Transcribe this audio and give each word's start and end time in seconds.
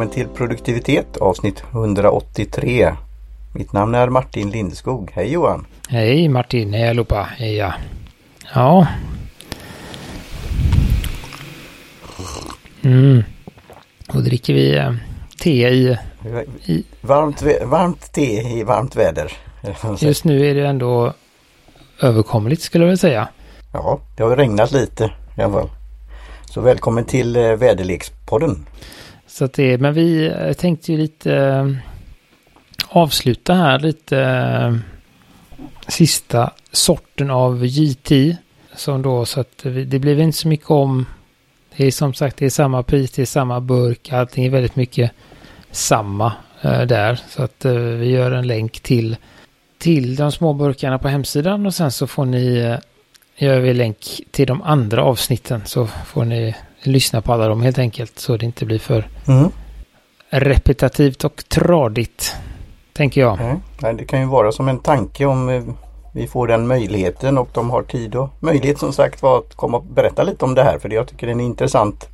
välkommen 0.00 0.26
till 0.26 0.36
produktivitet 0.36 1.16
avsnitt 1.16 1.62
183. 1.72 2.94
Mitt 3.52 3.72
namn 3.72 3.94
är 3.94 4.08
Martin 4.08 4.50
Lindskog. 4.50 5.10
Hej 5.14 5.32
Johan! 5.32 5.66
Hej 5.88 6.28
Martin, 6.28 6.74
hej 6.74 6.88
allihopa, 6.88 7.28
hej 7.36 7.56
ja. 7.56 7.74
Ja. 8.54 8.86
Mm. 12.82 13.22
Då 14.12 14.20
dricker 14.20 14.54
vi 14.54 14.76
eh, 14.76 14.94
te 15.38 15.68
i, 15.68 15.98
i... 16.64 16.84
Varmt, 17.00 17.42
varmt 17.64 18.12
te 18.12 18.42
i 18.42 18.62
varmt 18.62 18.96
väder. 18.96 19.32
Just 19.98 20.24
nu 20.24 20.46
är 20.46 20.54
det 20.54 20.66
ändå 20.66 21.12
överkomligt 22.02 22.62
skulle 22.62 22.84
jag 22.84 22.88
vilja 22.88 22.96
säga. 22.96 23.28
Ja, 23.72 24.00
det 24.16 24.22
har 24.22 24.36
regnat 24.36 24.72
lite 24.72 25.04
i 25.36 25.42
alla 25.42 25.52
fall. 25.52 25.70
Så 26.44 26.60
välkommen 26.60 27.04
till 27.04 27.36
eh, 27.36 27.42
väderlekspodden. 27.42 28.66
Så 29.40 29.44
att 29.44 29.52
det, 29.52 29.78
men 29.78 29.94
vi 29.94 30.34
tänkte 30.58 30.92
ju 30.92 30.98
lite 30.98 31.36
eh, 31.36 31.70
avsluta 32.88 33.54
här 33.54 33.78
lite 33.78 34.18
eh, 34.20 34.76
sista 35.88 36.50
sorten 36.72 37.30
av 37.30 37.66
JT. 37.66 38.36
Som 38.74 39.02
då 39.02 39.24
så 39.24 39.40
att 39.40 39.66
det 39.86 39.98
blev 39.98 40.20
inte 40.20 40.38
så 40.38 40.48
mycket 40.48 40.70
om. 40.70 41.06
Det 41.76 41.86
är 41.86 41.90
som 41.90 42.14
sagt 42.14 42.36
det 42.36 42.46
är 42.46 42.50
samma 42.50 42.82
pris, 42.82 43.10
det 43.10 43.22
är 43.22 43.26
samma 43.26 43.60
burk, 43.60 44.12
allting 44.12 44.44
är 44.46 44.50
väldigt 44.50 44.76
mycket 44.76 45.10
samma 45.70 46.32
eh, 46.62 46.82
där. 46.82 47.20
Så 47.28 47.42
att 47.42 47.64
vi 47.98 48.10
gör 48.10 48.32
en 48.32 48.46
länk 48.46 48.80
till 48.80 49.16
till 49.78 50.16
de 50.16 50.32
små 50.32 50.52
burkarna 50.52 50.98
på 50.98 51.08
hemsidan 51.08 51.66
och 51.66 51.74
sen 51.74 51.90
så 51.90 52.06
får 52.06 52.24
ni 52.24 52.76
gör 53.36 53.60
vi 53.60 53.74
länk 53.74 54.20
till 54.30 54.46
de 54.46 54.62
andra 54.62 55.04
avsnitten 55.04 55.62
så 55.64 55.86
får 55.86 56.24
ni 56.24 56.54
lyssna 56.82 57.22
på 57.22 57.32
alla 57.32 57.48
dem 57.48 57.62
helt 57.62 57.78
enkelt 57.78 58.18
så 58.18 58.36
det 58.36 58.46
inte 58.46 58.66
blir 58.66 58.78
för 58.78 59.08
mm. 59.28 59.50
repetitivt 60.30 61.24
och 61.24 61.48
tradigt. 61.48 62.36
Tänker 62.92 63.20
jag. 63.20 63.40
Mm. 63.40 63.96
Det 63.96 64.04
kan 64.04 64.20
ju 64.20 64.26
vara 64.26 64.52
som 64.52 64.68
en 64.68 64.78
tanke 64.78 65.24
om 65.24 65.48
eh, 65.48 65.62
vi 66.14 66.26
får 66.26 66.46
den 66.46 66.66
möjligheten 66.66 67.38
och 67.38 67.48
de 67.52 67.70
har 67.70 67.82
tid 67.82 68.14
och 68.14 68.28
möjlighet 68.40 68.78
som 68.78 68.92
sagt 68.92 69.22
var 69.22 69.38
att 69.38 69.54
komma 69.54 69.76
och 69.76 69.84
berätta 69.84 70.22
lite 70.22 70.44
om 70.44 70.54
det 70.54 70.62
här 70.62 70.78
för 70.78 70.88
jag 70.88 71.08
tycker 71.08 71.26
det 71.26 71.30
är 71.30 71.34
en 71.34 71.40
intressant 71.40 72.08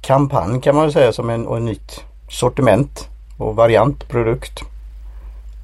kampanj 0.00 0.60
kan 0.60 0.74
man 0.74 0.92
säga 0.92 1.12
som 1.12 1.30
en, 1.30 1.46
och 1.46 1.56
en 1.56 1.64
nytt 1.64 2.04
sortiment 2.28 3.08
och 3.38 3.56
variant, 3.56 4.08
produkt. 4.08 4.60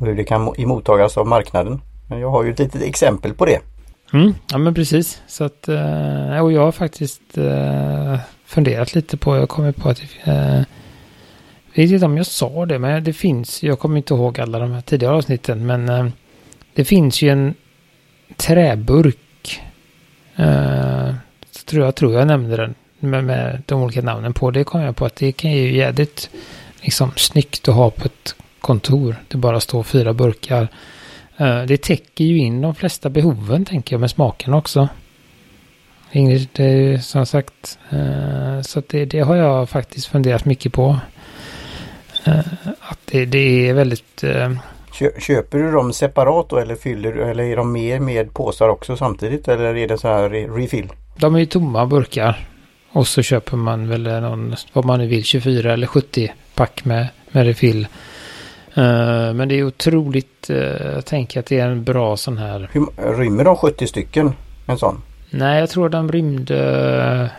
Och 0.00 0.06
hur 0.06 0.14
det 0.14 0.24
kan 0.24 0.54
emottagas 0.58 1.16
av 1.16 1.26
marknaden. 1.26 1.80
Men 2.08 2.20
jag 2.20 2.30
har 2.30 2.44
ju 2.44 2.50
ett 2.50 2.58
litet 2.58 2.82
exempel 2.82 3.34
på 3.34 3.44
det. 3.44 3.60
Mm, 4.12 4.34
ja 4.50 4.58
men 4.58 4.74
precis. 4.74 5.22
Så 5.26 5.44
att, 5.44 5.68
eh, 5.68 6.38
och 6.38 6.52
jag 6.52 6.60
har 6.60 6.72
faktiskt 6.72 7.38
eh, 7.38 8.16
funderat 8.44 8.94
lite 8.94 9.16
på, 9.16 9.36
jag 9.36 9.48
kommer 9.48 9.72
på 9.72 9.88
att 9.88 10.02
eh, 10.24 10.62
jag 11.74 11.82
vet 11.82 11.92
inte 11.92 12.06
om 12.06 12.16
jag 12.16 12.26
sa 12.26 12.66
det, 12.66 12.78
men 12.78 13.04
det 13.04 13.12
finns, 13.12 13.62
jag 13.62 13.78
kommer 13.78 13.96
inte 13.96 14.14
ihåg 14.14 14.40
alla 14.40 14.58
de 14.58 14.72
här 14.72 14.80
tidigare 14.80 15.14
avsnitten, 15.14 15.66
men 15.66 15.88
eh, 15.88 16.06
det 16.74 16.84
finns 16.84 17.22
ju 17.22 17.28
en 17.30 17.54
träburk. 18.36 19.60
Eh, 20.36 21.14
tror 21.64 21.84
jag, 21.84 21.94
tror 21.94 22.12
jag 22.12 22.26
nämnde 22.26 22.56
den 22.56 22.74
med, 22.98 23.24
med 23.24 23.62
de 23.66 23.82
olika 23.82 24.02
namnen 24.02 24.32
på. 24.32 24.50
Det 24.50 24.64
kom 24.64 24.80
jag 24.80 24.96
på 24.96 25.04
att 25.04 25.16
det 25.16 25.32
kan 25.32 25.52
ju 25.52 25.76
jädrigt 25.76 26.30
liksom 26.80 27.12
snyggt 27.16 27.68
att 27.68 27.74
ha 27.74 27.90
på 27.90 28.04
ett 28.04 28.34
kontor. 28.60 29.16
Det 29.28 29.36
bara 29.36 29.60
står 29.60 29.82
fyra 29.82 30.12
burkar 30.12 30.68
det 31.66 31.82
täcker 31.82 32.24
ju 32.24 32.38
in 32.38 32.60
de 32.60 32.74
flesta 32.74 33.10
behoven 33.10 33.64
tänker 33.64 33.94
jag 33.94 34.00
med 34.00 34.10
smaken 34.10 34.54
också. 34.54 34.88
det 36.12 36.58
är 36.58 36.76
ju 36.76 36.98
som 36.98 37.26
sagt, 37.26 37.78
eh, 37.90 38.60
så 38.62 38.82
det, 38.86 39.04
det, 39.04 39.20
har 39.20 39.36
jag 39.36 39.68
faktiskt 39.68 40.06
funderat 40.06 40.44
mycket 40.44 40.72
på. 40.72 40.98
Eh, 42.24 42.38
att 42.80 42.98
det, 43.04 43.24
det 43.24 43.68
är 43.68 43.74
väldigt... 43.74 44.24
Köper 45.18 45.58
du 45.58 45.70
dem 45.70 45.92
separat 45.92 46.48
då 46.48 46.56
eller 46.56 46.74
fyller 46.74 47.12
du 47.12 47.22
eller 47.22 47.44
är 47.44 47.56
de 47.56 47.72
med 47.72 48.02
med 48.02 48.34
påsar 48.34 48.68
också 48.68 48.96
samtidigt 48.96 49.48
eller 49.48 49.76
är 49.76 49.88
det 49.88 49.98
så 49.98 50.08
här 50.08 50.30
refill? 50.30 50.92
De 51.16 51.34
är 51.34 51.38
ju 51.38 51.46
tomma 51.46 51.86
burkar. 51.86 52.48
Och 52.92 53.06
så 53.06 53.22
köper 53.22 53.56
man 53.56 53.88
väl 53.88 54.02
någon, 54.02 54.54
vad 54.72 54.84
man 54.84 54.98
nu 54.98 55.06
vill, 55.06 55.24
24 55.24 55.72
eller 55.72 55.86
70 55.86 56.32
pack 56.54 56.84
med, 56.84 57.08
med 57.30 57.46
refill. 57.46 57.86
Uh, 58.78 59.34
men 59.34 59.48
det 59.48 59.54
är 59.58 59.64
otroligt, 59.64 60.50
uh, 60.50 60.56
jag 60.94 61.04
tänker 61.04 61.40
att 61.40 61.46
det 61.46 61.58
är 61.58 61.68
en 61.68 61.84
bra 61.84 62.16
sån 62.16 62.38
här. 62.38 62.70
Rymmer 62.96 63.44
de 63.44 63.56
70 63.56 63.86
stycken? 63.86 64.32
En 64.66 64.78
sån? 64.78 65.02
Nej, 65.30 65.60
jag 65.60 65.70
tror 65.70 65.88
de 65.88 66.12
rymde 66.12 67.30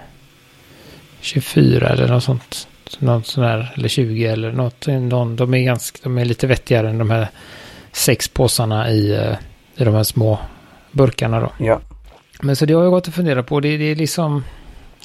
24 1.22 1.90
eller 1.90 2.08
något 2.08 2.24
sånt. 2.24 2.68
Något 3.00 3.28
sån 3.28 3.44
här, 3.44 3.74
eller 3.76 3.88
20 3.88 4.26
eller 4.26 4.52
något. 4.52 4.88
Någon, 4.88 5.36
de, 5.36 5.54
är 5.54 5.64
ganska, 5.64 6.00
de 6.04 6.18
är 6.18 6.26
lite 6.26 6.48
vettigare 6.48 6.90
än 6.90 6.98
de 6.98 7.10
här 7.10 7.28
sex 7.92 8.28
påsarna 8.28 8.92
i, 8.92 9.36
i 9.76 9.84
de 9.84 9.94
här 9.94 10.04
små 10.04 10.40
burkarna 10.92 11.40
då. 11.40 11.52
Ja. 11.58 11.80
Men 12.42 12.56
så 12.56 12.66
det 12.66 12.74
har 12.74 12.84
jag 12.84 12.92
gått 12.92 13.08
och 13.08 13.14
funderat 13.14 13.48
på. 13.48 13.60
Det, 13.60 13.78
det 13.78 13.84
är 13.84 13.96
liksom, 13.96 14.44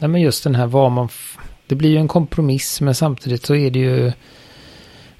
nej 0.00 0.08
men 0.08 0.20
just 0.20 0.44
den 0.44 0.54
här 0.54 0.66
vad 0.66 0.92
man, 0.92 1.08
det 1.66 1.74
blir 1.74 1.90
ju 1.90 1.98
en 1.98 2.08
kompromiss 2.08 2.80
men 2.80 2.94
samtidigt 2.94 3.46
så 3.46 3.54
är 3.54 3.70
det 3.70 3.78
ju 3.78 4.12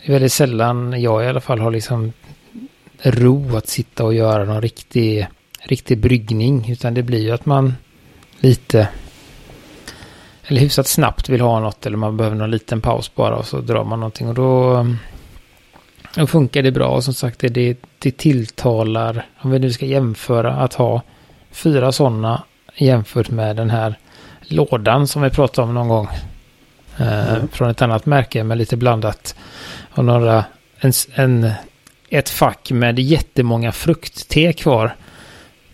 det 0.03 0.09
är 0.09 0.12
väldigt 0.12 0.32
sällan 0.32 1.00
jag 1.00 1.25
i 1.25 1.26
alla 1.26 1.41
fall 1.41 1.59
har 1.59 1.70
liksom 1.70 2.12
ro 3.03 3.56
att 3.56 3.69
sitta 3.69 4.04
och 4.04 4.14
göra 4.14 4.44
någon 4.44 4.62
riktig, 4.62 5.26
riktig 5.62 5.98
bryggning. 5.98 6.70
Utan 6.70 6.94
det 6.94 7.03
blir 7.03 7.19
ju 7.19 7.31
att 7.31 7.47
man 7.47 7.75
lite, 8.41 8.88
eller 10.47 10.60
hyfsat 10.60 10.86
snabbt 10.86 11.28
vill 11.28 11.41
ha 11.41 11.60
något 11.60 11.86
eller 11.86 11.97
man 11.97 12.16
behöver 12.16 12.36
någon 12.36 12.50
liten 12.50 12.81
paus 12.81 13.14
bara 13.14 13.36
och 13.36 13.47
så 13.47 13.60
drar 13.60 13.84
man 13.84 14.00
någonting 14.00 14.28
och 14.28 14.34
då, 14.34 14.86
då 16.15 16.26
funkar 16.26 16.62
det 16.62 16.72
bra. 16.72 16.88
Och 16.88 17.04
som 17.04 17.15
sagt, 17.15 17.41
det, 17.41 17.78
det 17.98 18.16
tilltalar, 18.16 19.26
om 19.41 19.50
vi 19.50 19.59
nu 19.59 19.72
ska 19.72 19.86
jämföra, 19.86 20.53
att 20.54 20.75
ha 20.75 21.03
fyra 21.50 21.92
sådana 21.92 22.42
jämfört 22.75 23.30
med 23.30 23.56
den 23.56 23.70
här 23.70 23.98
lådan 24.41 25.09
som 25.09 25.22
vi 25.22 25.30
pratade 25.30 25.69
om 25.69 25.75
någon 25.75 25.88
gång. 25.88 26.09
Eh, 26.98 27.34
mm. 27.34 27.48
Från 27.48 27.70
ett 27.70 27.82
annat 27.82 28.06
märke 28.06 28.44
med 28.44 28.59
lite 28.59 28.76
blandat 28.76 29.34
och 29.91 30.04
några, 30.04 30.44
en, 30.81 30.92
en, 31.14 31.50
ett 32.09 32.28
fack 32.28 32.70
med 32.70 32.98
jättemånga 32.98 33.72
fruktte 33.72 34.53
kvar 34.53 34.97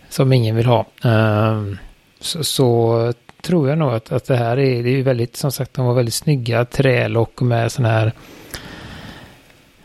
som 0.09 0.33
ingen 0.33 0.55
vill 0.55 0.65
ha. 0.65 0.85
Um, 1.03 1.77
så, 2.19 2.43
så, 2.43 3.13
tror 3.41 3.69
jag 3.69 3.77
nog 3.77 3.93
att, 3.93 4.11
att 4.11 4.25
det 4.25 4.35
här 4.35 4.59
är, 4.59 4.83
det 4.83 4.89
är 4.89 5.03
väldigt, 5.03 5.37
som 5.37 5.51
sagt, 5.51 5.73
de 5.73 5.85
var 5.85 5.93
väldigt 5.93 6.13
snygga 6.13 6.65
trälock 6.65 7.41
med 7.41 7.71
sån 7.71 7.85
här, 7.85 8.11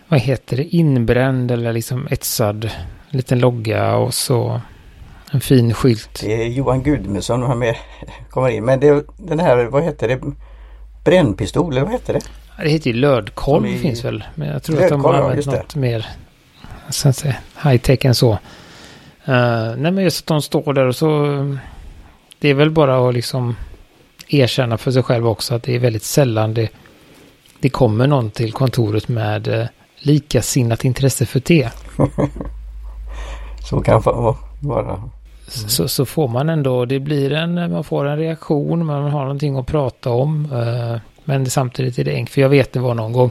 vad 0.08 0.20
heter 0.20 0.56
det, 0.56 0.76
inbränd 0.76 1.50
eller 1.50 1.72
liksom 1.72 2.08
etsad 2.10 2.70
liten 3.10 3.38
logga 3.38 3.96
och 3.96 4.14
så 4.14 4.60
en 5.32 5.40
fin 5.40 5.74
skylt. 5.74 6.20
Det 6.24 6.42
är 6.42 6.48
Johan 6.48 6.82
Gudmundsson 6.82 7.40
som 7.40 7.58
med, 7.58 7.76
kommer 8.30 8.48
in. 8.48 8.64
Men 8.64 8.80
det, 8.80 9.04
den 9.16 9.40
här, 9.40 9.64
vad 9.64 9.82
heter 9.82 10.08
det, 10.08 10.20
brännpistol 11.04 11.72
eller 11.72 11.82
vad 11.82 11.92
heter 11.92 12.12
det? 12.12 12.20
Det 12.62 12.68
heter 12.68 12.90
ju 12.90 12.96
lödkolv 12.96 13.66
i... 13.66 13.78
finns 13.78 14.04
väl. 14.04 14.24
Men 14.34 14.48
jag 14.48 14.62
tror 14.62 14.76
lödkolv, 14.76 15.00
att 15.00 15.02
de 15.02 15.14
har 15.14 15.30
använt 15.30 15.46
ja, 15.46 15.52
något 15.52 15.74
mer 15.74 16.06
så 16.88 17.08
att 17.08 17.16
säga, 17.16 17.36
high 17.62 17.76
tech 17.76 18.04
än 18.04 18.14
så. 18.14 18.32
Uh, 19.28 19.76
nej 19.76 19.92
men 19.92 19.98
just 19.98 20.20
att 20.20 20.26
de 20.26 20.42
står 20.42 20.72
där 20.72 20.86
och 20.86 20.96
så. 20.96 21.26
Det 22.38 22.48
är 22.48 22.54
väl 22.54 22.70
bara 22.70 23.08
att 23.08 23.14
liksom 23.14 23.56
erkänna 24.28 24.78
för 24.78 24.90
sig 24.90 25.02
själv 25.02 25.28
också 25.28 25.54
att 25.54 25.62
det 25.62 25.74
är 25.74 25.78
väldigt 25.78 26.02
sällan 26.02 26.54
det, 26.54 26.68
det 27.60 27.68
kommer 27.68 28.06
någon 28.06 28.30
till 28.30 28.52
kontoret 28.52 29.08
med 29.08 29.48
uh, 29.48 29.66
likasinnat 29.98 30.84
intresse 30.84 31.26
för 31.26 31.40
te. 31.40 31.70
så 33.70 33.80
kan 33.80 34.02
det 34.02 34.10
vara. 34.60 35.10
Mm. 35.56 35.68
Så, 35.68 35.88
så 35.88 36.06
får 36.06 36.28
man 36.28 36.48
ändå, 36.48 36.84
det 36.84 37.00
blir 37.00 37.32
en, 37.32 37.54
man 37.72 37.84
får 37.84 38.06
en 38.06 38.18
reaktion, 38.18 38.86
man 38.86 39.10
har 39.10 39.20
någonting 39.20 39.56
att 39.56 39.66
prata 39.66 40.10
om. 40.10 40.52
Uh, 40.52 40.96
men 41.24 41.50
samtidigt 41.50 41.98
är 41.98 42.04
det 42.04 42.14
enkelt, 42.14 42.34
för 42.34 42.40
jag 42.40 42.48
vet 42.48 42.72
det 42.72 42.80
var 42.80 42.94
någon 42.94 43.12
gång 43.12 43.30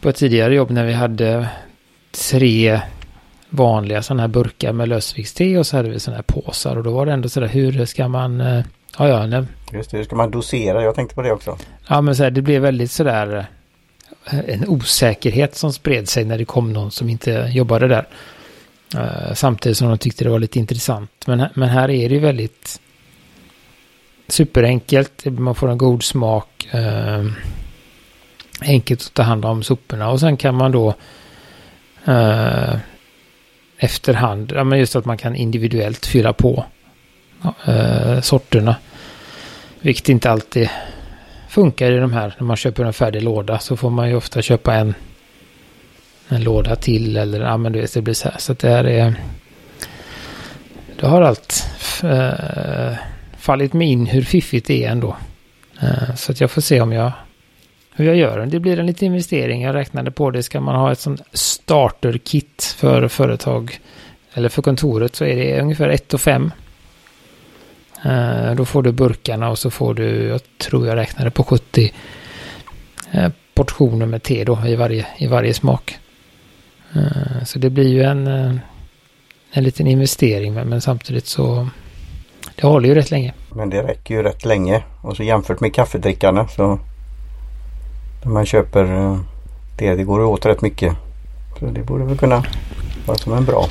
på 0.00 0.08
ett 0.08 0.16
tidigare 0.16 0.54
jobb 0.54 0.70
när 0.70 0.84
vi 0.84 0.92
hade 0.92 1.48
tre 2.30 2.80
vanliga 3.48 4.02
sådana 4.02 4.22
här 4.22 4.28
burkar 4.28 4.72
med 4.72 4.88
lösviktste 4.88 5.58
och 5.58 5.66
så 5.66 5.76
hade 5.76 5.88
vi 5.88 6.00
sådana 6.00 6.16
här 6.16 6.40
påsar 6.42 6.76
och 6.76 6.82
då 6.82 6.90
var 6.90 7.06
det 7.06 7.12
ändå 7.12 7.28
sådär 7.28 7.48
hur 7.48 7.84
ska 7.84 8.08
man 8.08 8.40
eh, 8.40 8.64
Ja, 8.98 9.08
ja. 9.08 9.26
Nej. 9.26 9.44
Just 9.72 9.90
det, 9.90 9.96
hur 9.96 10.04
ska 10.04 10.16
man 10.16 10.30
dosera? 10.30 10.82
Jag 10.82 10.94
tänkte 10.94 11.14
på 11.14 11.22
det 11.22 11.32
också. 11.32 11.58
Ja, 11.88 12.00
men 12.00 12.16
så 12.16 12.22
här, 12.22 12.30
det 12.30 12.42
blev 12.42 12.62
väldigt 12.62 12.90
sådär 12.90 13.46
eh, 14.30 14.38
en 14.46 14.68
osäkerhet 14.68 15.56
som 15.56 15.72
spred 15.72 16.08
sig 16.08 16.24
när 16.24 16.38
det 16.38 16.44
kom 16.44 16.72
någon 16.72 16.90
som 16.90 17.08
inte 17.08 17.50
jobbade 17.52 17.88
där. 17.88 18.08
Eh, 18.94 19.34
samtidigt 19.34 19.78
som 19.78 19.88
de 19.88 19.98
tyckte 19.98 20.24
det 20.24 20.30
var 20.30 20.38
lite 20.38 20.58
intressant. 20.58 21.10
Men, 21.26 21.46
men 21.54 21.68
här 21.68 21.90
är 21.90 22.08
det 22.08 22.14
ju 22.14 22.20
väldigt 22.20 22.80
superenkelt. 24.28 25.24
Man 25.24 25.54
får 25.54 25.70
en 25.70 25.78
god 25.78 26.02
smak. 26.02 26.68
Eh, 26.70 27.24
enkelt 28.62 29.02
att 29.06 29.14
ta 29.14 29.22
hand 29.22 29.44
om 29.44 29.62
soporna 29.62 30.10
och 30.10 30.20
sen 30.20 30.36
kan 30.36 30.54
man 30.54 30.72
då 30.72 30.94
eh, 32.04 32.76
efterhand, 33.78 34.52
ja 34.56 34.64
men 34.64 34.78
just 34.78 34.96
att 34.96 35.04
man 35.04 35.18
kan 35.18 35.36
individuellt 35.36 36.06
fylla 36.06 36.32
på 36.32 36.64
eh, 37.64 38.20
sorterna. 38.20 38.76
Vilket 39.80 40.08
inte 40.08 40.30
alltid 40.30 40.68
funkar 41.48 41.90
i 41.90 41.96
de 41.96 42.12
här, 42.12 42.34
när 42.38 42.46
man 42.46 42.56
köper 42.56 42.84
en 42.84 42.92
färdig 42.92 43.22
låda 43.22 43.58
så 43.58 43.76
får 43.76 43.90
man 43.90 44.08
ju 44.08 44.16
ofta 44.16 44.42
köpa 44.42 44.74
en, 44.74 44.94
en 46.28 46.44
låda 46.44 46.76
till 46.76 47.16
eller 47.16 47.40
ja 47.40 47.56
men 47.56 47.72
du 47.72 47.80
vet 47.80 47.94
det 47.94 48.02
blir 48.02 48.14
så 48.14 48.28
här. 48.28 48.38
Så 48.38 48.52
att 48.52 48.58
det 48.58 48.68
här 48.68 48.84
är, 48.84 49.14
det 51.00 51.06
har 51.06 51.22
allt 51.22 51.64
äh, 52.02 52.96
fallit 53.38 53.72
mig 53.72 53.88
in 53.88 54.06
hur 54.06 54.22
fiffigt 54.22 54.66
det 54.66 54.84
är 54.84 54.90
ändå. 54.90 55.16
Äh, 55.82 56.14
så 56.14 56.32
att 56.32 56.40
jag 56.40 56.50
får 56.50 56.60
se 56.60 56.80
om 56.80 56.92
jag, 56.92 57.12
hur 57.94 58.04
jag 58.04 58.16
gör. 58.16 58.46
Det 58.46 58.60
blir 58.60 58.78
en 58.78 58.86
liten 58.86 59.06
investering, 59.06 59.62
jag 59.62 59.74
räknade 59.74 60.10
på 60.10 60.30
det. 60.30 60.42
Ska 60.42 60.60
man 60.60 60.74
ha 60.74 60.92
ett 60.92 61.00
sånt 61.00 61.22
starter-kit 61.32 62.74
för 62.78 63.08
företag 63.08 63.80
eller 64.34 64.48
för 64.48 64.62
kontoret 64.62 65.16
så 65.16 65.24
är 65.24 65.36
det 65.36 65.60
ungefär 65.60 65.88
1 65.88 66.20
5 66.20 66.52
eh, 68.04 68.54
då 68.54 68.64
får 68.64 68.82
du 68.82 68.92
burkarna 68.92 69.50
och 69.50 69.58
så 69.58 69.70
får 69.70 69.94
du, 69.94 70.28
jag 70.28 70.40
tror 70.58 70.86
jag 70.86 70.96
räknade 70.96 71.30
på 71.30 71.44
70 71.44 71.92
portioner 73.54 74.06
med 74.06 74.22
te 74.22 74.44
då 74.44 74.58
i 74.66 74.76
varje, 74.76 75.06
i 75.18 75.26
varje 75.26 75.54
smak. 75.54 75.98
Eh, 76.96 77.44
så 77.44 77.58
det 77.58 77.70
blir 77.70 77.88
ju 77.88 78.02
en, 78.02 78.26
en 79.52 79.64
liten 79.64 79.86
investering 79.86 80.54
men 80.54 80.80
samtidigt 80.80 81.26
så 81.26 81.68
det 82.56 82.66
håller 82.66 82.88
ju 82.88 82.94
rätt 82.94 83.10
länge. 83.10 83.34
Men 83.54 83.70
det 83.70 83.82
räcker 83.82 84.14
ju 84.14 84.22
rätt 84.22 84.44
länge 84.44 84.82
och 85.00 85.16
så 85.16 85.22
jämfört 85.22 85.60
med 85.60 85.74
kaffedrickarna 85.74 86.48
så 86.48 86.78
när 88.24 88.32
man 88.32 88.46
köper 88.46 88.84
det, 89.78 89.94
det 89.94 90.04
går 90.04 90.20
åt 90.20 90.46
rätt 90.46 90.62
mycket. 90.62 90.96
Så 91.58 91.66
det 91.66 91.82
borde 91.82 92.04
väl 92.04 92.18
kunna 92.18 92.44
vara 93.06 93.18
som 93.18 93.32
en 93.32 93.44
bra. 93.44 93.66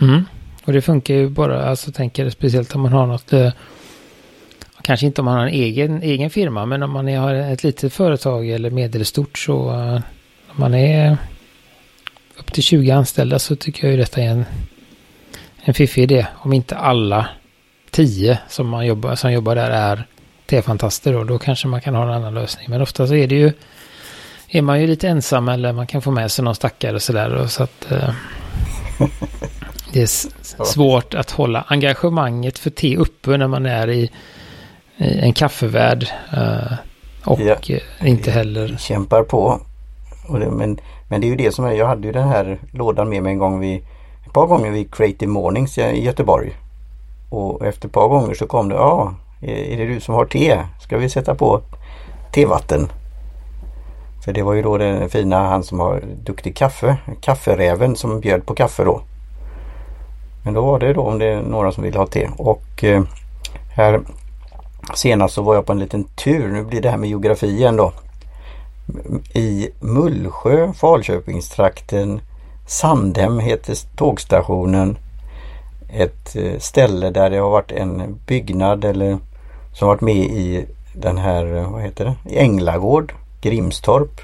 Mm. 0.00 0.24
Och 0.64 0.72
det 0.72 0.82
funkar 0.82 1.14
ju 1.14 1.28
bara, 1.28 1.64
alltså 1.64 1.92
tänker 1.92 2.30
speciellt 2.30 2.74
om 2.74 2.80
man 2.80 2.92
har 2.92 3.06
något, 3.06 3.32
eh, 3.32 3.52
kanske 4.82 5.06
inte 5.06 5.20
om 5.20 5.24
man 5.24 5.34
har 5.34 5.46
en 5.46 5.52
egen, 5.52 6.02
egen 6.02 6.30
firma, 6.30 6.66
men 6.66 6.82
om 6.82 6.90
man 6.90 7.08
är, 7.08 7.18
har 7.18 7.34
ett 7.34 7.64
litet 7.64 7.92
företag 7.92 8.48
eller 8.48 8.70
medelstort 8.70 9.38
så, 9.38 9.70
eh, 9.70 10.00
om 10.48 10.56
man 10.56 10.74
är 10.74 11.16
upp 12.42 12.52
till 12.52 12.62
20 12.62 12.90
anställda 12.90 13.38
så 13.38 13.56
tycker 13.56 13.84
jag 13.84 13.90
ju 13.90 13.96
detta 13.96 14.20
är 14.20 14.28
en, 14.28 14.44
en 15.64 15.74
fiffig 15.74 16.02
idé. 16.02 16.26
Om 16.34 16.52
inte 16.52 16.76
alla 16.76 17.28
10 17.90 18.38
som, 18.48 18.68
man 18.68 18.86
jobbar, 18.86 19.14
som 19.14 19.32
jobbar 19.32 19.54
där 19.54 19.70
är 19.70 20.06
T-fantaster 20.46 21.12
då, 21.12 21.24
då 21.24 21.38
kanske 21.38 21.68
man 21.68 21.80
kan 21.80 21.94
ha 21.94 22.02
en 22.02 22.10
annan 22.10 22.34
lösning. 22.34 22.70
Men 22.70 22.82
ofta 22.82 23.06
så 23.06 23.14
är 23.14 23.26
det 23.26 23.34
ju, 23.34 23.52
är 24.48 24.62
man 24.62 24.80
ju 24.80 24.86
lite 24.86 25.08
ensam 25.08 25.48
eller 25.48 25.72
man 25.72 25.86
kan 25.86 26.02
få 26.02 26.10
med 26.10 26.30
sig 26.30 26.44
någon 26.44 26.54
stackare 26.54 26.94
och 26.94 27.02
sådär. 27.02 27.46
Så 27.46 27.62
att 27.62 27.92
eh, 27.92 28.14
det 29.92 30.02
är 30.02 30.10
svårt 30.64 31.14
att 31.14 31.30
hålla 31.30 31.64
engagemanget 31.68 32.58
för 32.58 32.70
te 32.70 32.96
uppe 32.96 33.36
när 33.36 33.48
man 33.48 33.66
är 33.66 33.90
i, 33.90 34.10
i 34.96 35.18
en 35.18 35.32
kaffevärld. 35.32 36.08
Uh, 36.34 36.72
och 37.24 37.40
ja, 37.40 37.56
inte 38.00 38.30
heller... 38.30 38.76
Kämpar 38.78 39.22
på. 39.22 39.60
Det, 40.28 40.50
men, 40.50 40.78
men 41.12 41.20
det 41.20 41.26
är 41.26 41.28
ju 41.28 41.36
det 41.36 41.52
som 41.52 41.64
är, 41.64 41.72
jag 41.72 41.86
hade 41.86 42.06
ju 42.06 42.12
den 42.12 42.28
här 42.28 42.58
lådan 42.70 43.08
med 43.08 43.22
mig 43.22 43.32
en 43.32 43.38
gång 43.38 43.60
vid, 43.60 43.82
ett 44.26 44.32
par 44.32 44.46
gånger 44.46 44.70
vid 44.70 44.94
Creative 44.94 45.32
Mornings 45.32 45.78
i 45.78 46.04
Göteborg. 46.04 46.56
Och 47.30 47.66
efter 47.66 47.88
ett 47.88 47.94
par 47.94 48.08
gånger 48.08 48.34
så 48.34 48.46
kom 48.46 48.68
det, 48.68 48.74
ja, 48.74 49.14
är 49.40 49.76
det 49.76 49.86
du 49.86 50.00
som 50.00 50.14
har 50.14 50.24
te? 50.24 50.58
Ska 50.80 50.98
vi 50.98 51.08
sätta 51.08 51.34
på 51.34 51.60
tevatten? 52.34 52.88
För 54.24 54.32
det 54.32 54.42
var 54.42 54.52
ju 54.52 54.62
då 54.62 54.78
den 54.78 55.08
fina, 55.08 55.48
han 55.48 55.62
som 55.62 55.80
har 55.80 56.02
duktig 56.24 56.56
kaffe, 56.56 56.96
kafferäven 57.20 57.96
som 57.96 58.20
bjöd 58.20 58.46
på 58.46 58.54
kaffe 58.54 58.84
då. 58.84 59.00
Men 60.44 60.54
då 60.54 60.60
var 60.60 60.78
det 60.78 60.92
då 60.92 61.02
om 61.02 61.18
det 61.18 61.26
är 61.26 61.42
några 61.42 61.72
som 61.72 61.84
vill 61.84 61.96
ha 61.96 62.06
te. 62.06 62.28
Och 62.38 62.84
eh, 62.84 63.02
här 63.74 64.00
senast 64.94 65.34
så 65.34 65.42
var 65.42 65.54
jag 65.54 65.66
på 65.66 65.72
en 65.72 65.78
liten 65.78 66.04
tur. 66.04 66.48
Nu 66.48 66.64
blir 66.64 66.80
det 66.80 66.90
här 66.90 66.98
med 66.98 67.08
geografi 67.08 67.46
igen 67.46 67.76
då. 67.76 67.92
I 69.34 69.70
Mullsjö, 69.80 70.72
Falköpingstrakten, 70.72 72.20
Sandhem 72.66 73.38
heter 73.38 73.76
tågstationen. 73.96 74.98
Ett 75.88 76.36
eh, 76.36 76.58
ställe 76.58 77.10
där 77.10 77.30
det 77.30 77.36
har 77.36 77.50
varit 77.50 77.72
en 77.72 78.18
byggnad 78.26 78.84
eller 78.84 79.18
som 79.72 79.88
varit 79.88 80.00
med 80.00 80.16
i 80.16 80.66
den 80.94 81.18
här, 81.18 81.56
eh, 81.56 81.70
vad 81.70 81.82
heter 81.82 82.04
det, 82.04 82.30
i 82.30 82.38
Änglagård, 82.38 83.14
Grimstorp. 83.40 84.20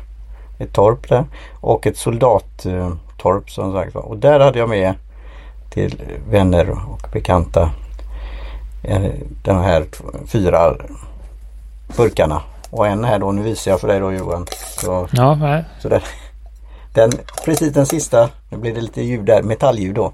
Ett 0.58 0.72
torp 0.72 1.08
där 1.08 1.25
och 1.61 1.87
ett 1.87 1.96
soldattorp 1.96 3.44
eh, 3.44 3.46
som 3.46 3.72
sagt 3.72 3.94
var. 3.94 4.02
Och 4.02 4.19
där 4.19 4.40
hade 4.40 4.58
jag 4.58 4.69
med 4.69 4.94
till 5.70 6.02
vänner 6.31 6.70
och 6.70 7.08
bekanta 7.12 7.70
de 9.43 9.56
här 9.56 9.87
fyra 10.26 10.76
burkarna. 11.96 12.43
Och 12.70 12.86
en 12.86 13.04
här 13.04 13.18
då, 13.18 13.32
nu 13.32 13.42
visar 13.42 13.70
jag 13.70 13.80
för 13.80 13.88
dig 13.88 14.00
då 14.00 14.12
Johan. 14.12 14.46
Så, 14.80 15.08
ja, 15.12 15.34
nej. 15.34 15.64
så 15.82 15.88
den, 15.88 16.00
den, 16.94 17.10
precis 17.44 17.72
den 17.72 17.86
sista, 17.86 18.28
nu 18.48 18.58
blir 18.58 18.74
det 18.74 18.80
lite 18.80 19.02
ljud 19.02 19.24
där, 19.24 19.42
metallljud 19.42 19.94
då. 19.94 20.12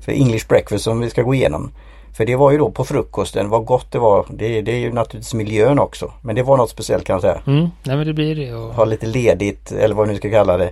För 0.00 0.12
English 0.12 0.48
breakfast 0.48 0.84
som 0.84 1.00
vi 1.00 1.10
ska 1.10 1.22
gå 1.22 1.34
igenom. 1.34 1.70
För 2.12 2.26
det 2.26 2.36
var 2.36 2.50
ju 2.50 2.58
då 2.58 2.70
på 2.70 2.84
frukosten, 2.84 3.48
vad 3.48 3.64
gott 3.64 3.92
det 3.92 3.98
var. 3.98 4.26
Det, 4.30 4.62
det 4.62 4.72
är 4.72 4.78
ju 4.78 4.92
naturligtvis 4.92 5.34
miljön 5.34 5.78
också. 5.78 6.12
Men 6.22 6.36
det 6.36 6.42
var 6.42 6.56
något 6.56 6.70
speciellt 6.70 7.04
kan 7.04 7.14
jag 7.14 7.20
säga. 7.20 7.40
Mm, 7.46 7.68
nej 7.82 7.96
men 7.96 8.06
det 8.06 8.12
blir 8.12 8.36
det. 8.36 8.54
Och... 8.54 8.74
Ha 8.74 8.84
lite 8.84 9.06
ledigt 9.06 9.72
eller 9.72 9.94
vad 9.94 10.08
du 10.08 10.12
nu 10.12 10.18
ska 10.18 10.30
kalla 10.30 10.56
det. 10.56 10.70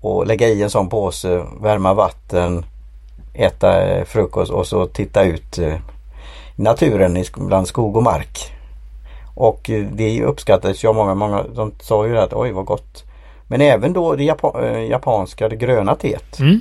Och 0.00 0.26
lägga 0.26 0.48
i 0.48 0.62
en 0.62 0.70
sån 0.70 0.88
påse, 0.88 1.44
värma 1.60 1.94
vatten, 1.94 2.64
äta 3.34 4.04
frukost 4.04 4.52
och 4.52 4.66
så 4.66 4.86
titta 4.86 5.22
ut 5.22 5.58
i 5.58 5.64
eh, 5.64 5.74
naturen 6.56 7.24
bland 7.36 7.66
skog 7.66 7.96
och 7.96 8.02
mark. 8.02 8.52
Och 9.34 9.70
eh, 9.70 9.86
det 9.92 10.22
uppskattades 10.22 10.84
ju 10.84 10.88
av 10.88 10.94
många, 10.94 11.14
många 11.14 11.42
de 11.54 11.72
sa 11.80 12.06
ju 12.06 12.18
att 12.18 12.32
oj 12.32 12.52
vad 12.52 12.64
gott. 12.64 13.04
Men 13.46 13.60
även 13.60 13.92
då 13.92 14.14
det 14.14 14.28
eh, 14.62 14.90
japanska, 14.90 15.48
det 15.48 15.56
gröna 15.56 15.94
teet. 15.94 16.38
Mm. 16.40 16.60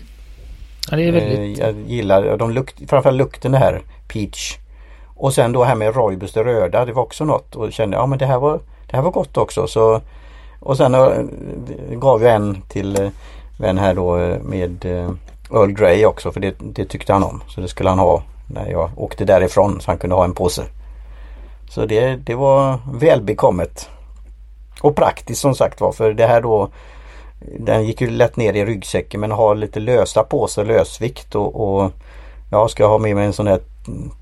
Ja, 0.92 0.98
det 0.98 1.08
är 1.08 1.12
väldigt... 1.12 1.58
Jag 1.58 1.76
gillar 1.88 2.38
de 2.38 2.52
lukt, 2.52 2.90
framförallt 2.90 3.18
lukten 3.18 3.52
det 3.52 3.58
här 3.58 3.82
peach. 4.08 4.58
Och 5.16 5.34
sen 5.34 5.52
då 5.52 5.64
här 5.64 5.76
med 5.76 5.96
roibus 5.96 6.34
det 6.34 6.44
röda, 6.44 6.86
det 6.86 6.94
var 6.94 7.04
också 7.04 7.26
något 7.26 7.56
och 7.56 7.74
kände 7.74 7.98
ja 7.98 8.06
men 8.06 8.20
det 8.20 8.26
här 8.26 8.40
var, 8.40 8.60
det 8.90 8.96
här 8.96 9.04
var 9.04 9.12
gott 9.12 9.38
också. 9.38 9.68
Så, 9.68 10.02
och 10.60 10.78
sen 10.78 10.92
gav 11.90 12.24
jag 12.24 12.36
en 12.36 12.62
till 12.62 13.12
vän 13.58 13.78
här 13.78 13.94
då 13.94 14.38
med 14.44 14.86
Earl 15.52 15.72
Grey 15.72 16.06
också 16.06 16.32
för 16.32 16.40
det, 16.40 16.56
det, 16.60 16.86
tyckte 16.86 17.14
han 17.14 17.24
om. 17.24 17.44
Så 17.48 17.62
det 17.62 17.68
skulle 17.68 17.90
han 17.90 18.00
ha 18.00 18.24
när 18.48 18.70
jag 18.70 18.90
åkte 18.96 19.26
därifrån 19.26 19.82
så 19.82 19.92
han 19.92 19.98
kunde 19.98 20.16
ha 20.16 20.24
en 20.24 20.34
påse. 20.34 20.64
Så 21.72 21.86
det, 21.86 22.16
det 22.16 22.36
var 22.36 22.80
välbekommet. 22.94 23.90
Och 24.82 24.96
praktiskt 24.96 25.42
som 25.42 25.56
sagt 25.56 25.82
var 25.82 25.92
för 25.92 26.14
det 26.14 26.28
här 26.28 26.42
då 26.42 26.70
Den 27.60 27.86
gick 27.86 28.02
ju 28.02 28.10
lätt 28.10 28.36
ner 28.36 28.54
i 28.54 28.66
ryggsäcken 28.66 29.20
men 29.20 29.32
har 29.32 29.56
lite 29.56 29.80
lösa 29.80 30.24
påsar, 30.24 30.66
lösvikt 30.66 31.36
och, 31.36 31.56
och 31.56 31.92
Ja, 32.52 32.68
ska 32.68 32.84
jag 32.84 32.90
ha 32.90 32.98
med 32.98 33.16
mig 33.16 33.26
en 33.26 33.34
sån 33.34 33.48
här 33.48 33.60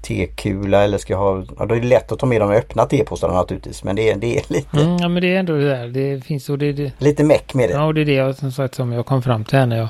tekula 0.02 0.84
eller 0.84 0.98
ska 0.98 1.14
jag 1.14 1.20
ha... 1.20 1.44
Ja, 1.60 1.66
då 1.66 1.76
är 1.76 1.80
det 1.80 1.88
lätt 1.88 2.12
att 2.12 2.20
ta 2.20 2.26
med 2.26 2.42
de 2.42 2.52
öppna 2.52 2.86
tepåsarna 2.86 3.34
naturligtvis. 3.34 3.84
Men 3.84 3.96
det 3.96 4.10
är, 4.10 4.16
det 4.16 4.38
är 4.38 4.54
lite... 4.54 4.78
Mm, 4.78 4.98
ja, 4.98 5.08
men 5.08 5.22
det 5.22 5.36
är 5.36 5.40
ändå 5.40 5.54
det 5.54 5.70
där. 5.70 5.88
Det 5.88 6.26
finns 6.26 6.50
och 6.50 6.58
det, 6.58 6.74
det... 6.74 6.92
Lite 6.98 7.24
meck 7.24 7.54
med 7.54 7.70
det. 7.70 7.74
Ja, 7.74 7.86
och 7.86 7.94
det 7.94 8.02
är 8.02 8.06
det 8.06 8.14
jag 8.14 8.36
som 8.36 8.52
sagt 8.52 8.76
som 8.76 8.92
jag 8.92 9.06
kom 9.06 9.22
fram 9.22 9.44
till 9.44 9.58
här 9.58 9.66
när 9.66 9.78
jag 9.78 9.88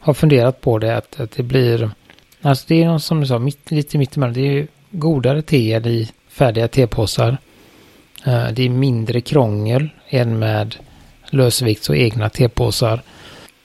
har 0.00 0.14
funderat 0.14 0.60
på 0.60 0.78
det 0.78 0.96
att, 0.96 1.20
att 1.20 1.30
det 1.30 1.42
blir, 1.42 1.90
alltså 2.42 2.64
det 2.68 2.82
är 2.82 2.98
som 2.98 3.20
du 3.20 3.26
sa, 3.26 3.38
mitt, 3.38 3.70
lite 3.70 3.98
mittemellan. 3.98 4.34
Det 4.34 4.58
är 4.58 4.66
godare 4.90 5.42
te 5.42 5.76
i 5.76 6.10
färdiga 6.30 6.68
tepåsar. 6.68 7.38
Eh, 8.26 8.48
det 8.52 8.62
är 8.62 8.68
mindre 8.68 9.20
krångel 9.20 9.88
än 10.08 10.38
med 10.38 10.76
lösvikts 11.30 11.88
och 11.88 11.96
egna 11.96 12.28
tepåsar. 12.28 13.02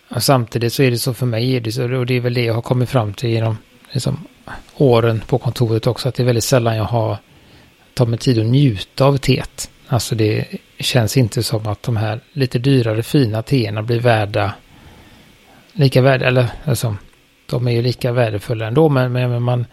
Och 0.09 0.23
samtidigt 0.23 0.73
så 0.73 0.83
är 0.83 0.91
det 0.91 0.97
så 0.97 1.13
för 1.13 1.25
mig, 1.25 1.55
är 1.55 1.59
det 1.59 1.71
så, 1.71 1.93
och 1.93 2.05
det 2.05 2.13
är 2.13 2.19
väl 2.19 2.33
det 2.33 2.43
jag 2.43 2.53
har 2.53 2.61
kommit 2.61 2.89
fram 2.89 3.13
till 3.13 3.29
genom 3.29 3.57
liksom, 3.91 4.27
åren 4.75 5.21
på 5.27 5.37
kontoret 5.37 5.87
också, 5.87 6.09
att 6.09 6.15
det 6.15 6.23
är 6.23 6.25
väldigt 6.25 6.43
sällan 6.43 6.75
jag 6.75 6.83
har 6.83 7.17
tagit 7.93 8.09
mig 8.09 8.19
tid 8.19 8.39
att 8.39 8.45
njuta 8.45 9.05
av 9.05 9.17
teet. 9.17 9.69
Alltså 9.87 10.15
det 10.15 10.45
känns 10.79 11.17
inte 11.17 11.43
som 11.43 11.67
att 11.67 11.83
de 11.83 11.97
här 11.97 12.19
lite 12.33 12.59
dyrare 12.59 13.03
fina 13.03 13.41
teerna 13.41 13.83
blir 13.83 13.99
värda 13.99 14.53
lika 15.75 16.01
värde, 16.01 16.25
eller 16.25 16.47
alltså, 16.65 16.95
de 17.45 17.67
är 17.67 17.71
ju 17.71 17.81
lika 17.81 18.11
värdefulla 18.11 18.67
ändå, 18.67 18.89
men, 18.89 19.11
men 19.11 19.41
man, 19.41 19.65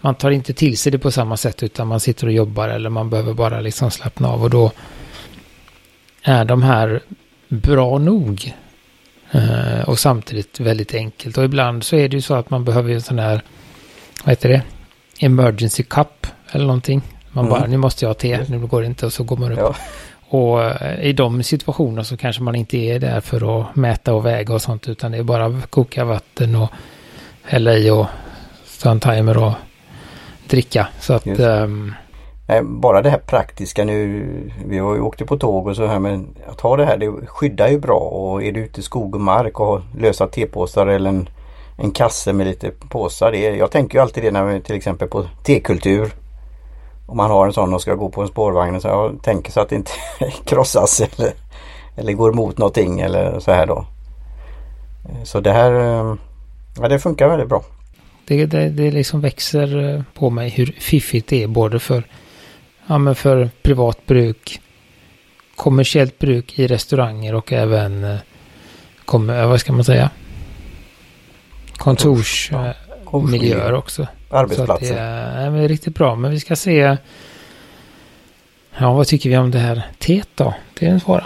man 0.00 0.14
tar 0.14 0.30
inte 0.30 0.52
till 0.52 0.78
sig 0.78 0.92
det 0.92 0.98
på 0.98 1.10
samma 1.10 1.36
sätt 1.36 1.62
utan 1.62 1.86
man 1.86 2.00
sitter 2.00 2.26
och 2.26 2.32
jobbar 2.32 2.68
eller 2.68 2.90
man 2.90 3.10
behöver 3.10 3.34
bara 3.34 3.60
liksom 3.60 3.90
slappna 3.90 4.28
av 4.28 4.42
och 4.42 4.50
då 4.50 4.72
är 6.22 6.44
de 6.44 6.62
här 6.62 7.00
bra 7.48 7.98
nog. 7.98 8.54
Uh, 9.34 9.80
och 9.80 9.98
samtidigt 9.98 10.60
väldigt 10.60 10.94
enkelt. 10.94 11.38
Och 11.38 11.44
ibland 11.44 11.84
så 11.84 11.96
är 11.96 12.08
det 12.08 12.16
ju 12.16 12.22
så 12.22 12.34
att 12.34 12.50
man 12.50 12.64
behöver 12.64 12.94
en 12.94 13.02
sån 13.02 13.18
här, 13.18 13.42
vad 14.24 14.30
heter 14.30 14.48
det, 14.48 14.62
emergency 15.20 15.82
cup 15.82 16.26
eller 16.50 16.66
någonting. 16.66 17.02
Man 17.32 17.46
mm. 17.46 17.58
bara, 17.58 17.66
nu 17.66 17.76
måste 17.76 18.04
jag 18.04 18.10
ha 18.10 18.14
te, 18.14 18.44
nu 18.48 18.58
går 18.58 18.80
det 18.80 18.86
inte 18.86 19.06
och 19.06 19.12
så 19.12 19.24
går 19.24 19.36
man 19.36 19.52
upp. 19.52 19.58
Ja. 19.58 19.74
Och 20.30 20.62
eh, 20.62 21.00
i 21.00 21.12
de 21.12 21.42
situationerna 21.42 22.04
så 22.04 22.16
kanske 22.16 22.42
man 22.42 22.54
inte 22.54 22.76
är 22.76 22.98
där 22.98 23.20
för 23.20 23.60
att 23.60 23.76
mäta 23.76 24.14
och 24.14 24.26
väga 24.26 24.54
och 24.54 24.62
sånt 24.62 24.88
utan 24.88 25.12
det 25.12 25.18
är 25.18 25.22
bara 25.22 25.46
att 25.46 25.70
koka 25.70 26.04
vatten 26.04 26.56
och 26.56 26.70
hälla 27.42 27.74
i 27.74 27.90
och 27.90 28.06
ta 28.82 28.90
en 28.90 29.00
timer 29.00 29.36
och 29.36 29.52
dricka. 30.48 30.88
Så 31.00 31.14
att... 31.14 31.26
Um... 31.26 31.94
Nej, 32.48 32.62
bara 32.62 33.02
det 33.02 33.10
här 33.10 33.18
praktiska 33.18 33.84
nu. 33.84 34.26
Vi 34.66 34.78
har 34.78 34.94
ju 34.94 35.00
åkt 35.00 35.26
på 35.26 35.36
tåg 35.36 35.66
och 35.66 35.76
så 35.76 35.86
här 35.86 35.98
men 35.98 36.28
att 36.46 36.60
ha 36.60 36.76
det 36.76 36.84
här 36.84 36.96
det 36.96 37.26
skyddar 37.26 37.68
ju 37.68 37.78
bra 37.78 37.98
och 37.98 38.42
är 38.42 38.52
du 38.52 38.60
ute 38.60 38.80
i 38.80 38.82
skog 38.82 39.14
och 39.14 39.20
mark 39.20 39.60
och 39.60 39.66
har 39.66 39.82
lösa 39.98 40.26
tepåsar 40.26 40.86
eller 40.86 41.10
en, 41.10 41.28
en 41.76 41.90
kasse 41.90 42.32
med 42.32 42.46
lite 42.46 42.70
påsar. 42.70 43.32
Det, 43.32 43.38
jag 43.38 43.70
tänker 43.70 43.98
ju 43.98 44.02
alltid 44.02 44.22
det 44.24 44.30
när 44.30 44.44
vi 44.44 44.60
till 44.60 44.76
exempel 44.76 45.08
på 45.08 45.24
tekultur. 45.42 46.12
Om 47.06 47.16
man 47.16 47.30
har 47.30 47.46
en 47.46 47.52
sån 47.52 47.74
och 47.74 47.82
ska 47.82 47.94
gå 47.94 48.08
på 48.08 48.22
en 48.22 48.28
spårvagn 48.28 48.80
så 48.80 48.88
jag 48.88 49.22
tänker 49.22 49.52
så 49.52 49.60
att 49.60 49.68
det 49.68 49.76
inte 49.76 49.92
krossas 50.44 51.00
eller, 51.00 51.32
eller 51.96 52.12
går 52.12 52.32
mot 52.32 52.58
någonting 52.58 53.00
eller 53.00 53.40
så 53.40 53.52
här 53.52 53.66
då. 53.66 53.84
Så 55.24 55.40
det 55.40 55.52
här 55.52 55.72
ja, 56.80 56.88
det 56.88 56.98
funkar 56.98 57.28
väldigt 57.28 57.48
bra. 57.48 57.62
Det, 58.28 58.46
det, 58.46 58.68
det 58.68 58.90
liksom 58.90 59.20
växer 59.20 60.04
på 60.14 60.30
mig 60.30 60.48
hur 60.48 60.74
fiffigt 60.78 61.28
det 61.28 61.42
är 61.42 61.46
både 61.46 61.78
för 61.78 62.04
ja, 62.86 62.98
men 62.98 63.14
för 63.14 63.50
privat 63.62 64.06
bruk, 64.06 64.60
kommersiellt 65.56 66.18
bruk 66.18 66.58
i 66.58 66.66
restauranger 66.66 67.34
och 67.34 67.52
även 67.52 68.04
eh, 68.04 68.18
kommer, 69.04 69.46
vad 69.46 69.60
ska 69.60 69.72
man 69.72 69.84
säga? 69.84 70.10
Kontorsmiljöer 71.76 73.72
ja, 73.72 73.78
också. 73.78 74.06
Arbetsplatser. 74.30 74.86
Så 74.86 74.94
det 74.94 75.00
är, 75.00 75.56
är 75.56 75.68
riktigt 75.68 75.94
bra. 75.94 76.14
Men 76.14 76.30
vi 76.30 76.40
ska 76.40 76.56
se. 76.56 76.96
Ja, 78.78 78.92
vad 78.92 79.06
tycker 79.06 79.30
vi 79.30 79.36
om 79.36 79.50
det 79.50 79.58
här 79.58 79.86
teet 79.98 80.28
då? 80.34 80.54
Det 80.78 80.86
är 80.86 80.90
en 80.90 81.00
svåra. 81.00 81.24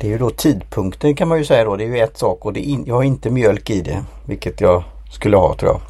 Det 0.00 0.06
är 0.06 0.10
ju 0.10 0.18
då 0.18 0.30
tidpunkten 0.30 1.14
kan 1.14 1.28
man 1.28 1.38
ju 1.38 1.44
säga 1.44 1.64
då. 1.64 1.76
Det 1.76 1.84
är 1.84 1.88
ju 1.88 1.98
ett 1.98 2.18
sak 2.18 2.46
och 2.46 2.52
det 2.52 2.60
in, 2.60 2.84
jag 2.86 2.94
har 2.94 3.02
inte 3.02 3.30
mjölk 3.30 3.70
i 3.70 3.80
det. 3.80 4.04
Vilket 4.26 4.60
jag 4.60 4.84
skulle 5.12 5.36
ha 5.36 5.54
tror 5.54 5.72
jag. 5.72 5.80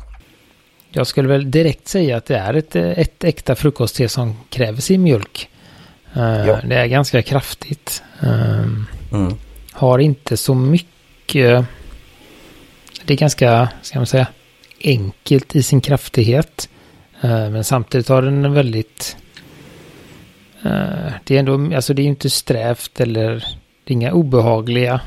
Jag 0.91 1.07
skulle 1.07 1.29
väl 1.29 1.51
direkt 1.51 1.89
säga 1.89 2.17
att 2.17 2.27
det 2.27 2.37
är 2.37 2.55
ett, 2.55 2.77
ett 2.77 3.25
äkta 3.25 3.55
frukostte 3.55 4.09
som 4.09 4.37
kräver 4.51 4.81
sin 4.81 5.03
mjölk. 5.03 5.51
Uh, 6.17 6.23
ja. 6.23 6.61
Det 6.65 6.75
är 6.75 6.87
ganska 6.87 7.23
kraftigt. 7.23 8.03
Uh, 8.23 8.85
mm. 9.13 9.35
Har 9.73 9.99
inte 9.99 10.37
så 10.37 10.55
mycket. 10.55 11.65
Det 13.05 13.15
är 13.15 13.19
ganska, 13.19 13.69
ska 13.83 13.99
man 13.99 14.07
säga, 14.07 14.27
enkelt 14.85 15.57
i 15.57 15.63
sin 15.63 15.81
kraftighet. 15.81 16.69
Uh, 17.25 17.51
men 17.51 17.65
samtidigt 17.65 18.09
har 18.09 18.23
den 18.23 18.45
en 18.45 18.55
väldigt... 18.55 19.17
det 21.25 21.35
är 21.35 21.39
ändå, 21.39 21.77
alltså 21.77 21.95
det 21.95 22.03
är 22.03 22.07
inte 22.07 22.31
strävt 22.31 23.01
eller 23.01 23.45
det 23.89 23.93
är 23.93 23.95
inga 23.95 24.13
obehagliga 24.13 25.01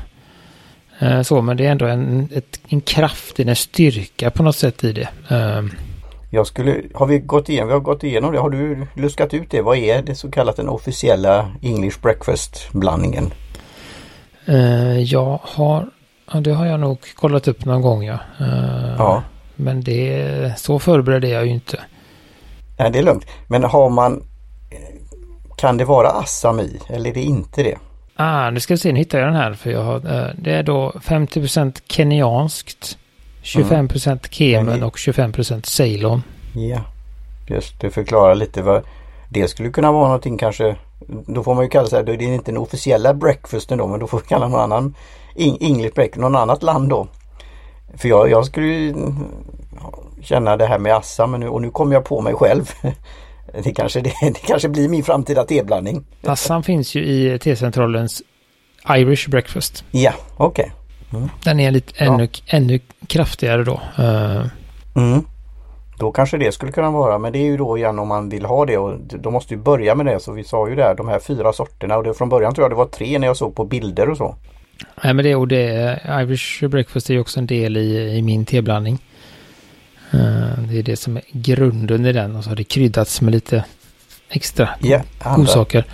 Eh, 1.02 1.22
så, 1.22 1.42
men 1.42 1.56
det 1.56 1.66
är 1.66 1.70
ändå 1.70 1.86
en, 1.86 2.28
ett, 2.32 2.60
en 2.68 2.80
kraft, 2.80 3.40
en 3.40 3.56
styrka 3.56 4.30
på 4.30 4.42
något 4.42 4.56
sätt 4.56 4.84
i 4.84 4.92
det. 4.92 5.08
Ehm. 5.28 5.70
Jag 6.30 6.46
skulle, 6.46 6.82
har 6.94 7.06
vi 7.06 7.18
gått 7.18 7.48
igenom, 7.48 7.68
vi 7.68 7.72
har 7.72 7.80
gått 7.80 8.04
igenom 8.04 8.32
det, 8.32 8.38
har 8.38 8.50
du 8.50 8.86
luskat 8.94 9.34
ut 9.34 9.50
det? 9.50 9.62
Vad 9.62 9.76
är 9.76 10.02
det 10.02 10.14
så 10.14 10.30
kallat 10.30 10.56
den 10.56 10.68
officiella 10.68 11.50
English 11.62 12.00
breakfast 12.02 12.72
blandningen? 12.72 13.32
Uh, 14.48 15.00
jag 15.00 15.40
har, 15.42 15.90
ja, 16.32 16.40
det 16.40 16.52
har 16.52 16.66
jag 16.66 16.80
nog 16.80 16.98
kollat 17.14 17.48
upp 17.48 17.64
någon 17.64 17.82
gång 17.82 18.04
ja. 18.04 18.18
Uh, 18.40 18.94
ja. 18.98 19.22
Men 19.56 19.80
det, 19.80 20.54
så 20.56 20.78
förberedd 20.78 21.24
är 21.24 21.32
jag 21.32 21.46
ju 21.46 21.52
inte. 21.52 21.80
Nej 22.78 22.90
det 22.90 22.98
är 22.98 23.02
lugnt. 23.02 23.26
Men 23.46 23.64
har 23.64 23.90
man, 23.90 24.24
kan 25.56 25.76
det 25.76 25.84
vara 25.84 26.08
Assam 26.08 26.60
i 26.60 26.80
eller 26.88 27.10
är 27.10 27.14
det 27.14 27.22
inte 27.22 27.62
det? 27.62 27.78
Ah, 28.16 28.50
nu 28.50 28.60
ska 28.60 28.74
vi 28.74 28.78
se, 28.78 28.92
nu 28.92 28.98
hittar 28.98 29.18
jag 29.18 29.28
den 29.28 29.36
här. 29.36 29.52
För 29.52 29.70
jag 29.70 29.82
har, 29.82 29.96
eh, 29.96 30.30
det 30.38 30.52
är 30.52 30.62
då 30.62 30.92
50% 31.00 31.82
kenyanskt, 31.86 32.98
25% 33.42 34.06
mm. 34.06 34.18
Kemen 34.30 34.82
och 34.82 34.96
25% 34.96 35.66
Ceylon. 35.66 36.22
Ja, 36.54 36.80
just 37.46 37.80
det 37.80 37.90
förklarar 37.90 38.34
lite 38.34 38.62
vad 38.62 38.82
det 39.28 39.48
skulle 39.48 39.70
kunna 39.70 39.92
vara 39.92 40.04
någonting 40.04 40.38
kanske. 40.38 40.76
Då 41.26 41.42
får 41.42 41.54
man 41.54 41.64
ju 41.64 41.70
kalla 41.70 41.88
sig, 41.88 42.04
det 42.04 42.12
är 42.12 42.22
inte 42.22 42.50
den 42.50 42.60
officiella 42.60 43.14
breakfasten 43.14 43.78
då 43.78 43.86
men 43.86 44.00
då 44.00 44.06
får 44.06 44.18
vi 44.18 44.26
kalla 44.26 44.48
någon 44.48 44.60
annan 44.60 44.94
English 45.36 45.94
breakfast, 45.94 46.20
någon 46.20 46.36
annat 46.36 46.62
land 46.62 46.88
då. 46.88 47.06
För 47.96 48.08
jag, 48.08 48.30
jag 48.30 48.46
skulle 48.46 48.66
ju 48.66 48.94
känna 50.20 50.56
det 50.56 50.66
här 50.66 50.78
med 50.78 50.96
Assam 50.96 51.40
nu, 51.40 51.48
och 51.48 51.62
nu 51.62 51.70
kommer 51.70 51.94
jag 51.94 52.04
på 52.04 52.20
mig 52.20 52.34
själv. 52.34 52.70
Det 53.64 53.74
kanske, 53.74 54.00
det, 54.00 54.12
det 54.22 54.46
kanske 54.46 54.68
blir 54.68 54.88
min 54.88 55.04
framtida 55.04 55.44
teblandning. 55.44 56.04
Assam 56.22 56.62
finns 56.62 56.94
ju 56.94 57.04
i 57.04 57.38
T-centralens 57.38 58.22
Irish 58.88 59.28
breakfast. 59.28 59.84
Ja, 59.90 60.12
okej. 60.36 60.72
Okay. 61.08 61.18
Mm. 61.18 61.30
Den 61.44 61.60
är 61.60 61.70
lite 61.70 62.04
ännu, 62.04 62.28
ja. 62.32 62.56
ännu 62.56 62.80
kraftigare 63.06 63.64
då. 63.64 63.80
Uh. 63.98 64.46
Mm. 64.96 65.24
Då 65.98 66.12
kanske 66.12 66.38
det 66.38 66.52
skulle 66.52 66.72
kunna 66.72 66.90
vara, 66.90 67.18
men 67.18 67.32
det 67.32 67.38
är 67.38 67.44
ju 67.44 67.56
då 67.56 67.78
igen 67.78 67.98
om 67.98 68.08
man 68.08 68.28
vill 68.28 68.44
ha 68.44 68.66
det 68.66 68.78
och 68.78 68.98
då 68.98 69.30
måste 69.30 69.54
vi 69.54 69.60
börja 69.60 69.94
med 69.94 70.06
det. 70.06 70.20
Så 70.20 70.32
vi 70.32 70.44
sa 70.44 70.68
ju 70.68 70.74
där 70.74 70.94
de 70.94 71.08
här 71.08 71.18
fyra 71.18 71.52
sorterna 71.52 71.96
och 71.96 72.04
det, 72.04 72.14
från 72.14 72.28
början 72.28 72.54
tror 72.54 72.64
jag 72.64 72.70
det 72.70 72.76
var 72.76 72.86
tre 72.86 73.18
när 73.18 73.26
jag 73.26 73.36
såg 73.36 73.54
på 73.54 73.64
bilder 73.64 74.10
och 74.10 74.16
så. 74.16 74.36
Nej 75.04 75.14
men 75.14 75.24
det 75.24 75.34
och 75.34 75.48
det, 75.48 76.00
Irish 76.08 76.68
breakfast 76.68 77.10
är 77.10 77.14
ju 77.14 77.20
också 77.20 77.40
en 77.40 77.46
del 77.46 77.76
i, 77.76 78.16
i 78.18 78.22
min 78.22 78.44
teblandning. 78.44 78.98
Eh, 80.12 80.62
det 80.68 80.78
är 80.78 80.82
det 80.82 80.96
som 80.96 81.16
är 81.16 81.22
grunden 81.32 82.06
i 82.06 82.12
den 82.12 82.36
och 82.36 82.44
så 82.44 82.50
har 82.50 82.56
det 82.56 82.64
kryddats 82.64 83.20
med 83.20 83.32
lite 83.32 83.64
extra 84.28 84.68
yeah, 84.82 85.02
godsaker. 85.36 85.84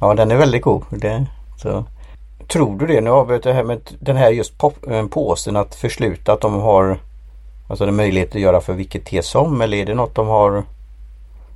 Ja, 0.00 0.14
den 0.14 0.30
är 0.30 0.36
väldigt 0.36 0.62
god. 0.62 0.84
Det, 0.90 1.26
så. 1.62 1.84
Tror 2.46 2.78
du 2.78 2.86
det? 2.86 3.00
Nu 3.00 3.10
har 3.10 3.24
vi 3.24 3.38
det 3.38 3.52
här 3.52 3.64
med 3.64 3.80
den 3.98 4.16
här 4.16 4.30
just 4.30 4.52
eh, 4.90 5.06
påsen 5.06 5.56
att 5.56 5.74
försluta 5.74 6.32
att 6.32 6.40
de 6.40 6.54
har 6.54 6.98
alltså 7.68 7.86
det 7.86 7.92
möjlighet 7.92 8.34
att 8.34 8.40
göra 8.40 8.60
för 8.60 8.72
vilket 8.72 9.04
te 9.04 9.22
som 9.22 9.60
eller 9.60 9.76
är 9.76 9.86
det 9.86 9.94
något 9.94 10.14
de 10.14 10.26
har 10.26 10.64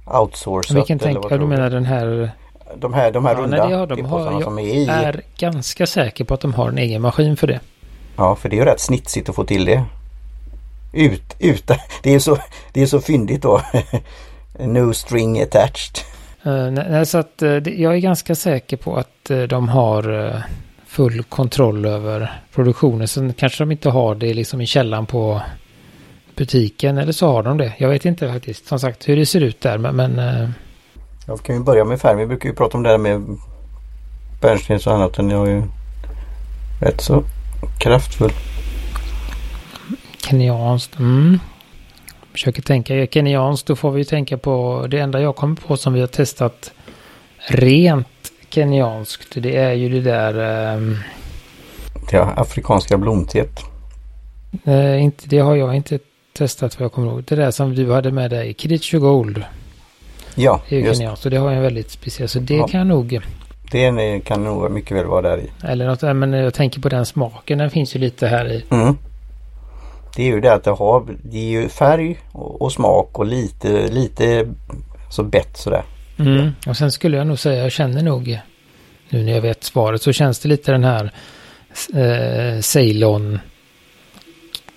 outsourcat? 0.07 0.77
Vilken 0.77 0.99
tänker 0.99 1.39
du 1.39 1.47
menar 1.47 1.71
den 1.71 1.85
här? 1.85 2.31
De 2.77 2.95
här, 2.95 3.13
de 3.13 3.25
här 3.25 3.35
ja, 3.35 3.41
runda 3.41 3.67
nej, 3.67 3.87
de 3.87 4.05
har, 4.05 4.33
jag 4.33 4.43
som 4.43 4.59
är 4.59 4.63
i. 4.63 4.87
är 4.87 5.23
ganska 5.39 5.87
säker 5.87 6.25
på 6.25 6.35
att 6.35 6.41
de 6.41 6.55
har 6.55 6.69
en 6.69 6.79
egen 6.79 7.03
maskin 7.03 7.37
för 7.37 7.47
det. 7.47 7.61
Ja, 8.17 8.37
för 8.37 8.49
det 8.49 8.57
är 8.57 8.59
ju 8.59 8.65
rätt 8.65 8.81
snitsigt 8.81 9.29
att 9.29 9.35
få 9.35 9.45
till 9.45 9.65
det 9.65 9.85
ut, 10.95 11.37
ut. 11.39 11.71
Det 12.03 12.15
är 12.15 12.19
så, 12.19 12.39
det 12.73 12.83
är 12.83 12.87
så 12.87 13.01
fyndigt 13.01 13.43
då. 13.43 13.61
no 14.59 14.95
string 14.95 15.43
attached. 15.43 15.99
Uh, 16.47 16.71
nej, 16.71 17.07
så 17.07 17.19
att 17.19 17.43
uh, 17.43 17.69
jag 17.69 17.95
är 17.95 17.99
ganska 17.99 18.35
säker 18.35 18.77
på 18.77 18.97
att 18.97 19.31
uh, 19.31 19.43
de 19.43 19.69
har 19.69 20.43
full 20.87 21.23
kontroll 21.23 21.87
över 21.87 22.43
produktionen. 22.55 23.09
Sen 23.09 23.33
kanske 23.33 23.63
de 23.63 23.73
inte 23.73 23.91
har 23.91 24.15
det 24.15 24.35
liksom 24.35 24.61
i 24.61 24.67
källan 24.67 25.07
på 25.07 25.43
butiken 26.37 26.99
eller 26.99 27.13
så 27.13 27.27
har 27.27 27.43
de 27.43 27.59
det. 27.59 27.73
Jag 27.79 27.89
vet 27.89 28.05
inte 28.05 28.33
faktiskt 28.33 28.67
som 28.67 28.79
sagt 28.79 29.09
hur 29.09 29.17
det 29.17 29.27
ser 29.27 29.41
ut 29.41 29.61
där 29.61 29.79
men... 29.79 29.97
men 29.97 30.53
Jag 31.27 31.43
kan 31.43 31.55
ju 31.55 31.63
börja 31.63 31.85
med 31.85 32.01
färg. 32.01 32.17
Vi 32.17 32.27
brukar 32.27 32.49
ju 32.49 32.55
prata 32.55 32.77
om 32.77 32.83
det 32.83 32.91
här 32.91 32.99
med 32.99 33.39
bärnstens 34.41 34.87
och 34.87 34.95
annat. 34.95 35.15
Den 35.15 35.31
är 35.31 35.47
ju 35.47 35.63
rätt 36.81 37.01
så 37.01 37.25
kraftfull. 37.79 38.33
Kenyanskt. 40.25 40.99
Mm. 40.99 41.39
Försöker 42.33 42.63
tänka 42.63 43.07
kenyanskt. 43.07 43.67
Då 43.67 43.77
får 43.77 43.91
vi 43.91 44.05
tänka 44.05 44.39
på 44.39 44.87
det 44.91 44.99
enda 44.99 45.21
jag 45.21 45.37
kommer 45.37 45.57
på 45.57 45.77
som 45.77 45.93
vi 45.93 46.01
har 46.01 46.07
testat 46.07 46.73
rent 47.39 48.09
kenyanskt. 48.49 49.29
Det 49.35 49.57
är 49.57 49.73
ju 49.73 49.89
det 49.89 50.01
där. 50.01 50.75
Um... 50.77 50.99
Ja, 52.13 52.33
afrikanska 52.37 52.99
blomteet. 52.99 53.61
Nej, 54.63 55.01
inte, 55.01 55.29
det 55.29 55.39
har 55.39 55.57
jag 55.57 55.77
inte 55.77 55.99
testat 56.33 56.81
vad 56.81 56.85
jag 56.85 56.93
kommer 56.93 57.09
ihåg. 57.09 57.25
Det 57.25 57.37
där 57.37 57.51
som 57.51 57.75
du 57.75 57.93
hade 57.93 58.13
med 58.13 58.31
dig, 58.31 58.55
Kritcho 58.55 58.99
Gold. 58.99 59.45
Ja, 60.35 60.61
det 60.69 60.77
är 60.77 60.81
ju 60.81 60.95
kenyanskt 60.95 61.25
och 61.25 61.31
det 61.31 61.37
har 61.37 61.53
en 61.53 61.63
väldigt 61.63 61.91
speciell. 61.91 62.29
Så 62.29 62.39
det 62.39 62.55
ja. 62.55 62.69
kan 62.69 62.89
nog. 62.89 63.21
Det 63.71 64.21
kan 64.25 64.45
nog 64.45 64.71
mycket 64.71 64.97
väl 64.97 65.07
vara 65.07 65.23
där 65.23 65.39
i. 65.39 65.51
Eller 65.65 65.87
något, 65.87 66.03
men 66.03 66.33
jag 66.33 66.55
tänker 66.55 66.81
på 66.81 66.89
den 66.89 67.07
smaken. 67.07 67.59
Den 67.59 67.71
finns 67.71 67.97
ju 67.97 68.01
lite 68.01 68.27
här 68.27 68.53
i. 68.53 68.65
Mm 68.71 68.97
det 70.17 70.23
är 70.23 70.27
ju 70.27 70.41
det 70.41 70.55
att 70.55 70.65
det 70.65 70.71
har 70.71 71.17
det 71.23 71.39
är 71.39 71.61
ju 71.61 71.69
färg 71.69 72.19
och, 72.33 72.63
och 72.63 72.73
smak 72.73 73.19
och 73.19 73.27
lite, 73.27 73.89
lite 73.89 74.49
så 75.11 75.23
bett 75.23 75.57
sådär. 75.57 75.83
Mm. 76.19 76.51
Och 76.67 76.77
sen 76.77 76.93
skulle 76.93 77.17
jag 77.17 77.27
nog 77.27 77.39
säga, 77.39 77.63
jag 77.63 77.73
känner 77.73 78.03
nog 78.03 78.41
nu 79.09 79.23
när 79.23 79.33
jag 79.33 79.41
vet 79.41 79.65
svaret 79.65 80.03
så 80.03 80.13
känns 80.13 80.39
det 80.39 80.49
lite 80.49 80.73
den 80.73 80.85
här 80.85 81.13
eh, 81.95 82.61
Ceylon 82.61 83.39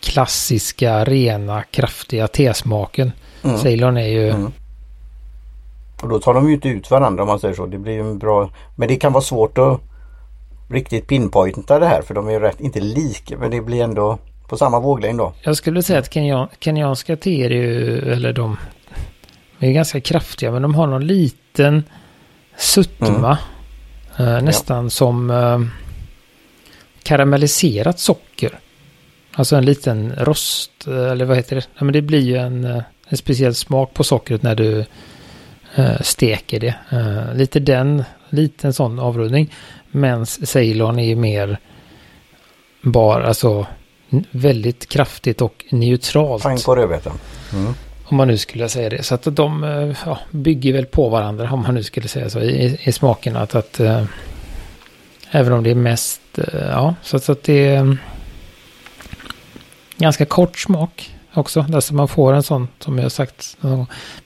klassiska, 0.03 1.03
rena, 1.03 1.63
kraftiga 1.63 2.27
tesmaken. 2.27 3.12
Mm. 3.44 3.58
Ceylon 3.58 3.98
är 3.98 4.08
ju... 4.08 4.29
Mm. 4.29 4.51
Och 6.01 6.10
då 6.10 6.20
tar 6.20 6.34
de 6.34 6.48
ju 6.48 6.53
inte 6.53 6.70
ut 6.70 6.91
varandra 6.91 7.24
om 7.24 7.27
man 7.27 7.39
säger 7.39 7.53
så. 7.53 7.65
Det 7.65 7.77
blir 7.77 8.00
en 8.00 8.20
bra... 8.20 8.50
Men 8.75 8.88
det 8.88 8.96
kan 8.96 9.13
vara 9.13 9.24
svårt 9.24 9.58
att 9.58 9.79
riktigt 10.70 11.08
pinpointa 11.08 11.79
det 11.79 11.86
här 11.86 12.01
för 12.01 12.13
de 12.13 12.27
är 12.27 12.32
ju 12.32 12.39
rätt, 12.39 12.62
inte 12.62 12.79
lika 12.79 13.38
men 13.38 13.51
det 13.51 13.62
blir 13.62 13.84
ändå 13.84 14.17
på 14.47 14.57
samma 14.57 14.79
våglängd 14.79 15.17
då? 15.17 15.33
Jag 15.41 15.57
skulle 15.57 15.83
säga 15.83 15.99
att 15.99 16.13
kenyan, 16.13 16.47
kenyanska 16.59 17.15
teer 17.15 17.51
är 17.51 17.55
ju, 17.55 18.11
eller 18.11 18.33
de 18.33 18.57
är 19.59 19.71
ganska 19.71 20.01
kraftiga 20.01 20.51
men 20.51 20.61
de 20.61 20.75
har 20.75 20.87
någon 20.87 21.07
liten 21.07 21.83
sötma. 22.57 23.37
Mm. 24.17 24.35
Eh, 24.35 24.43
nästan 24.43 24.83
ja. 24.83 24.89
som 24.89 25.29
eh, 25.29 25.59
karamelliserat 27.03 27.99
socker. 27.99 28.59
Alltså 29.33 29.55
en 29.55 29.65
liten 29.65 30.13
rost, 30.17 30.87
eller 30.87 31.25
vad 31.25 31.37
heter 31.37 31.55
det? 31.55 31.67
Ja, 31.77 31.83
men 31.83 31.93
det 31.93 32.01
blir 32.01 32.21
ju 32.21 32.37
en, 32.37 32.65
eh, 32.65 32.83
en 33.07 33.17
speciell 33.17 33.55
smak 33.55 33.93
på 33.93 34.03
sockret 34.03 34.43
när 34.43 34.55
du 34.55 34.85
uh, 35.79 36.01
steker 36.01 36.59
det. 36.59 36.75
Uh, 36.93 37.35
lite 37.35 37.59
den, 37.59 38.03
lite 38.29 38.67
en 38.67 38.73
sån 38.73 38.99
avrundning. 38.99 39.53
Men 39.91 40.25
Ceylon 40.25 40.99
är 40.99 41.05
ju 41.05 41.15
mer 41.15 41.57
bara, 42.81 43.27
alltså 43.27 43.67
väldigt 44.31 44.89
kraftigt 44.89 45.41
och 45.41 45.65
neutralt. 45.69 46.43
Fine 46.43 46.59
på 46.65 46.75
rödbetan. 46.75 47.13
Mm. 47.53 47.73
Om 48.03 48.17
man 48.17 48.27
nu 48.27 48.37
skulle 48.37 48.69
säga 48.69 48.89
det. 48.89 49.03
Så 49.03 49.15
att 49.15 49.23
de 49.35 49.63
ja, 50.05 50.19
bygger 50.31 50.73
väl 50.73 50.85
på 50.85 51.09
varandra 51.09 51.49
om 51.51 51.61
man 51.61 51.75
nu 51.75 51.83
skulle 51.83 52.07
säga 52.07 52.29
så 52.29 52.39
i, 52.39 52.79
i 52.83 52.91
smakerna. 52.91 53.41
Att, 53.41 53.55
att 53.55 53.79
äh, 53.79 54.03
även 55.31 55.53
om 55.53 55.63
det 55.63 55.71
är 55.71 55.75
mest, 55.75 56.21
äh, 56.37 56.43
ja, 56.53 56.95
så, 57.03 57.19
så 57.19 57.31
att 57.31 57.43
det 57.43 57.67
är 57.67 57.97
ganska 59.97 60.25
kort 60.25 60.59
smak 60.59 61.15
också. 61.33 61.65
Alltså 61.73 61.93
man 61.93 62.07
får 62.07 62.33
en 62.33 62.43
sån, 62.43 62.67
som 62.79 62.99
jag 62.99 63.11
sagt, 63.11 63.57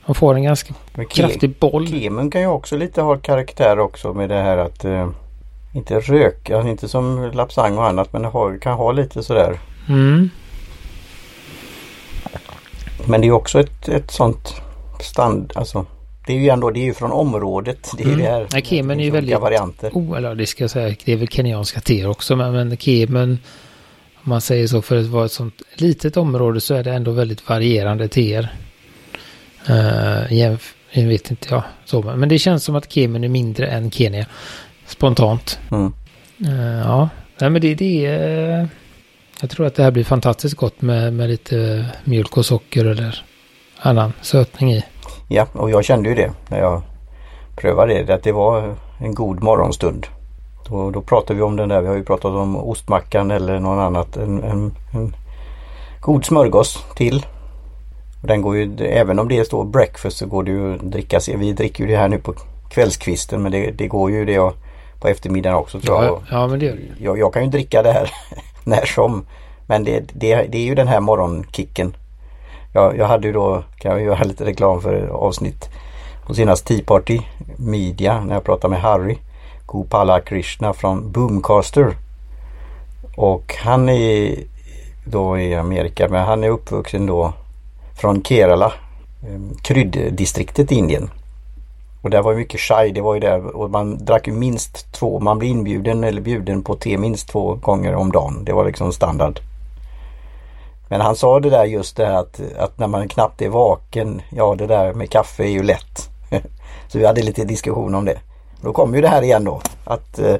man 0.06 0.14
får 0.14 0.34
en 0.34 0.42
ganska 0.42 0.74
kraftig 1.10 1.54
boll. 1.58 1.86
Kemen 1.88 2.30
kan 2.30 2.40
ju 2.40 2.46
också 2.46 2.76
lite 2.76 3.02
ha 3.02 3.16
karaktär 3.16 3.78
också 3.78 4.12
med 4.12 4.28
det 4.28 4.42
här 4.42 4.58
att 4.58 4.84
eh, 4.84 5.10
inte 5.74 6.00
röka, 6.00 6.60
inte 6.60 6.88
som 6.88 7.30
lapsang 7.34 7.78
och 7.78 7.86
annat 7.86 8.12
men 8.12 8.24
har, 8.24 8.58
kan 8.58 8.74
ha 8.74 8.92
lite 8.92 9.22
sådär. 9.22 9.58
Mm. 9.88 10.30
Men 13.06 13.20
det 13.20 13.26
är 13.26 13.32
också 13.32 13.60
ett, 13.60 13.88
ett 13.88 14.10
sånt 14.10 14.54
stand, 15.00 15.52
alltså 15.54 15.86
det 16.26 16.32
är 16.32 16.38
ju 16.38 16.48
ändå, 16.48 16.70
det 16.70 16.80
är 16.80 16.84
ju 16.84 16.94
från 16.94 17.12
området. 17.12 17.90
Det 17.96 18.02
är 18.02 18.06
mm. 18.06 18.18
det 18.18 18.24
här. 18.24 18.46
Ja, 18.52 18.60
kemen 18.60 19.00
är 19.00 19.04
ju 19.04 19.10
väldigt, 19.10 19.40
varianter. 19.40 19.90
Oh, 19.92 20.16
eller 20.16 20.34
det 20.34 20.46
ska 20.46 20.64
jag 20.64 20.70
säga, 20.70 20.96
det 21.04 21.12
är 21.12 21.16
väl 21.16 21.28
kenyanska 21.28 21.80
teer 21.80 22.08
också 22.08 22.36
men, 22.36 22.52
men 22.52 22.76
kemen 22.76 23.38
om 24.24 24.30
man 24.30 24.40
säger 24.40 24.66
så, 24.66 24.82
för 24.82 24.96
att 24.96 25.06
vara 25.06 25.24
ett 25.24 25.32
sånt 25.32 25.62
litet 25.74 26.16
område 26.16 26.60
så 26.60 26.74
är 26.74 26.84
det 26.84 26.92
ändå 26.92 27.10
väldigt 27.10 27.48
varierande 27.48 28.08
teer. 28.08 28.54
Uh, 29.70 30.34
jag 30.34 30.58
vet 30.94 31.30
inte 31.30 31.48
jag. 31.50 31.62
Så, 31.84 32.02
men 32.02 32.28
det 32.28 32.38
känns 32.38 32.64
som 32.64 32.76
att 32.76 32.92
Kemen 32.92 33.24
är 33.24 33.28
mindre 33.28 33.66
än 33.66 33.90
Kenya. 33.90 34.26
Spontant. 34.86 35.58
Mm. 35.70 35.92
Uh, 36.46 36.78
ja, 36.78 37.08
Nej, 37.38 37.50
men 37.50 37.62
det, 37.62 37.74
det 37.74 38.06
är... 38.06 38.60
Uh, 38.60 38.68
jag 39.42 39.50
tror 39.50 39.66
att 39.66 39.74
det 39.74 39.82
här 39.82 39.90
blir 39.90 40.04
fantastiskt 40.04 40.56
gott 40.56 40.82
med, 40.82 41.12
med 41.12 41.28
lite 41.28 41.86
mjölk 42.04 42.36
och 42.36 42.46
socker 42.46 42.84
eller 42.84 43.24
annan 43.78 44.12
sötning 44.20 44.72
i. 44.72 44.84
Ja, 45.28 45.46
och 45.52 45.70
jag 45.70 45.84
kände 45.84 46.08
ju 46.08 46.14
det 46.14 46.32
när 46.48 46.58
jag 46.58 46.82
prövade 47.56 48.02
det. 48.02 48.14
Att 48.14 48.22
det 48.22 48.32
var 48.32 48.74
en 48.98 49.14
god 49.14 49.42
morgonstund. 49.42 50.06
Då, 50.68 50.90
då 50.90 51.00
pratar 51.00 51.34
vi 51.34 51.42
om 51.42 51.56
den 51.56 51.68
där, 51.68 51.80
vi 51.80 51.88
har 51.88 51.94
ju 51.94 52.04
pratat 52.04 52.32
om 52.32 52.56
ostmackan 52.56 53.30
eller 53.30 53.60
någon 53.60 53.78
annat. 53.78 54.16
En, 54.16 54.42
en, 54.42 54.74
en 54.92 55.16
god 56.00 56.24
smörgås 56.24 56.84
till. 56.96 57.26
Och 58.22 58.28
den 58.28 58.42
går 58.42 58.56
ju, 58.56 58.76
även 58.78 59.18
om 59.18 59.28
det 59.28 59.44
står 59.44 59.64
breakfast 59.64 60.16
så 60.16 60.26
går 60.26 60.42
det 60.42 60.50
ju 60.50 60.74
att 60.74 60.80
dricka. 60.80 61.20
Vi 61.36 61.52
dricker 61.52 61.84
ju 61.84 61.90
det 61.90 61.96
här 61.96 62.08
nu 62.08 62.18
på 62.18 62.34
kvällskvisten 62.70 63.42
men 63.42 63.52
det, 63.52 63.70
det 63.70 63.86
går 63.86 64.10
ju 64.10 64.24
det 64.24 64.52
på 65.00 65.08
eftermiddagen 65.08 65.58
också 65.58 65.80
tror 65.80 65.96
ja, 65.96 66.04
jag. 66.04 66.20
Ja, 66.30 66.46
men 66.46 66.58
det 66.58 66.66
gör 66.66 66.74
det. 66.74 67.04
Jag, 67.04 67.18
jag 67.18 67.32
kan 67.32 67.44
ju 67.44 67.50
dricka 67.50 67.82
det 67.82 67.92
här 67.92 68.10
när 68.64 68.86
som. 68.86 69.26
Men 69.66 69.84
det, 69.84 70.00
det, 70.12 70.34
det 70.34 70.58
är 70.58 70.64
ju 70.64 70.74
den 70.74 70.88
här 70.88 71.00
morgonkicken. 71.00 71.96
Jag, 72.72 72.98
jag 72.98 73.06
hade 73.06 73.26
ju 73.26 73.32
då, 73.32 73.64
kan 73.78 73.92
jag 73.92 74.02
göra 74.02 74.24
lite 74.24 74.44
reklam 74.44 74.80
för 74.80 75.06
avsnitt 75.08 75.70
på 76.26 76.34
senast 76.34 76.66
Tea 76.66 76.84
Party 76.86 77.20
Media 77.56 78.24
när 78.24 78.34
jag 78.34 78.44
pratade 78.44 78.70
med 78.70 78.80
Harry. 78.80 79.18
Gopala 79.66 80.20
Krishna 80.20 80.72
från 80.72 81.12
Boomcaster. 81.12 81.96
Och 83.16 83.54
han 83.58 83.88
är 83.88 84.38
då 85.04 85.38
i 85.38 85.54
Amerika 85.54 86.08
men 86.08 86.24
han 86.24 86.44
är 86.44 86.48
uppvuxen 86.48 87.06
då 87.06 87.32
från 88.00 88.24
Kerala. 88.24 88.72
Eh, 89.22 89.58
krydddistriktet 89.62 90.72
i 90.72 90.74
Indien. 90.74 91.10
Och 92.02 92.10
där 92.10 92.22
var 92.22 92.34
mycket 92.34 92.60
chai, 92.60 92.92
det 92.92 93.00
var 93.00 93.14
ju 93.14 93.20
där 93.20 93.56
och 93.56 93.70
man 93.70 94.04
drack 94.04 94.26
ju 94.26 94.32
minst 94.32 94.92
två, 94.92 95.20
man 95.20 95.38
blev 95.38 95.50
inbjuden 95.50 96.04
eller 96.04 96.20
bjuden 96.20 96.62
på 96.62 96.74
te 96.74 96.98
minst 96.98 97.28
två 97.28 97.54
gånger 97.54 97.94
om 97.94 98.12
dagen. 98.12 98.44
Det 98.44 98.52
var 98.52 98.64
liksom 98.64 98.92
standard. 98.92 99.40
Men 100.88 101.00
han 101.00 101.16
sa 101.16 101.40
det 101.40 101.50
där 101.50 101.64
just 101.64 101.96
det 101.96 102.06
här 102.06 102.14
att, 102.14 102.40
att 102.58 102.78
när 102.78 102.86
man 102.86 103.08
knappt 103.08 103.42
är 103.42 103.48
vaken, 103.48 104.22
ja 104.30 104.54
det 104.54 104.66
där 104.66 104.94
med 104.94 105.10
kaffe 105.10 105.44
är 105.44 105.48
ju 105.48 105.62
lätt. 105.62 106.10
Så 106.88 106.98
vi 106.98 107.06
hade 107.06 107.22
lite 107.22 107.44
diskussion 107.44 107.94
om 107.94 108.04
det. 108.04 108.18
Då 108.60 108.72
kommer 108.72 108.96
ju 108.96 109.02
det 109.02 109.08
här 109.08 109.22
igen 109.22 109.44
då 109.44 109.60
att 109.84 110.18
eh, 110.18 110.36